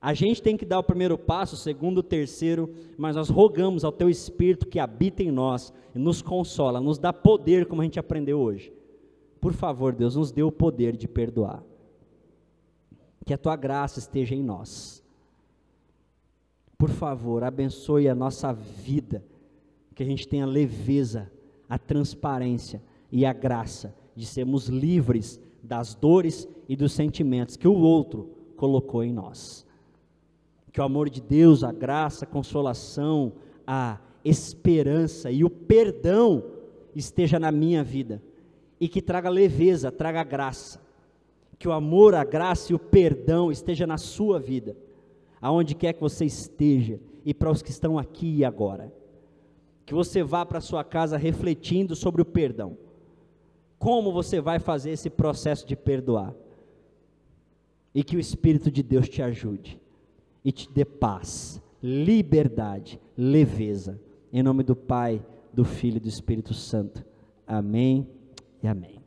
[0.00, 3.84] A gente tem que dar o primeiro passo, o segundo, o terceiro, mas nós rogamos
[3.84, 7.84] ao Teu Espírito que habita em nós, e nos consola, nos dá poder, como a
[7.84, 8.72] gente aprendeu hoje.
[9.38, 11.62] Por favor, Deus, nos dê o poder de perdoar.
[13.26, 14.99] Que a Tua graça esteja em nós.
[16.80, 19.22] Por favor, abençoe a nossa vida,
[19.94, 21.30] que a gente tenha leveza,
[21.68, 22.80] a transparência
[23.12, 29.04] e a graça de sermos livres das dores e dos sentimentos que o outro colocou
[29.04, 29.66] em nós.
[30.72, 33.34] Que o amor de Deus, a graça, a consolação,
[33.66, 36.42] a esperança e o perdão
[36.96, 38.22] esteja na minha vida
[38.80, 40.80] e que traga leveza, traga graça.
[41.58, 44.74] Que o amor, a graça e o perdão esteja na sua vida,
[45.40, 48.92] aonde quer que você esteja e para os que estão aqui e agora.
[49.86, 52.76] Que você vá para sua casa refletindo sobre o perdão.
[53.78, 56.34] Como você vai fazer esse processo de perdoar?
[57.94, 59.80] E que o Espírito de Deus te ajude
[60.44, 64.00] e te dê paz, liberdade, leveza.
[64.32, 67.04] Em nome do Pai, do Filho e do Espírito Santo.
[67.46, 68.06] Amém
[68.62, 69.00] e amém.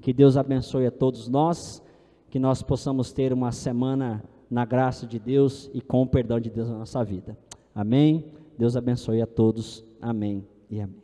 [0.00, 1.82] Que Deus abençoe a todos nós,
[2.28, 6.50] que nós possamos ter uma semana na graça de Deus e com o perdão de
[6.50, 7.36] Deus na nossa vida.
[7.74, 8.32] Amém.
[8.58, 9.84] Deus abençoe a todos.
[10.00, 11.03] Amém e amém.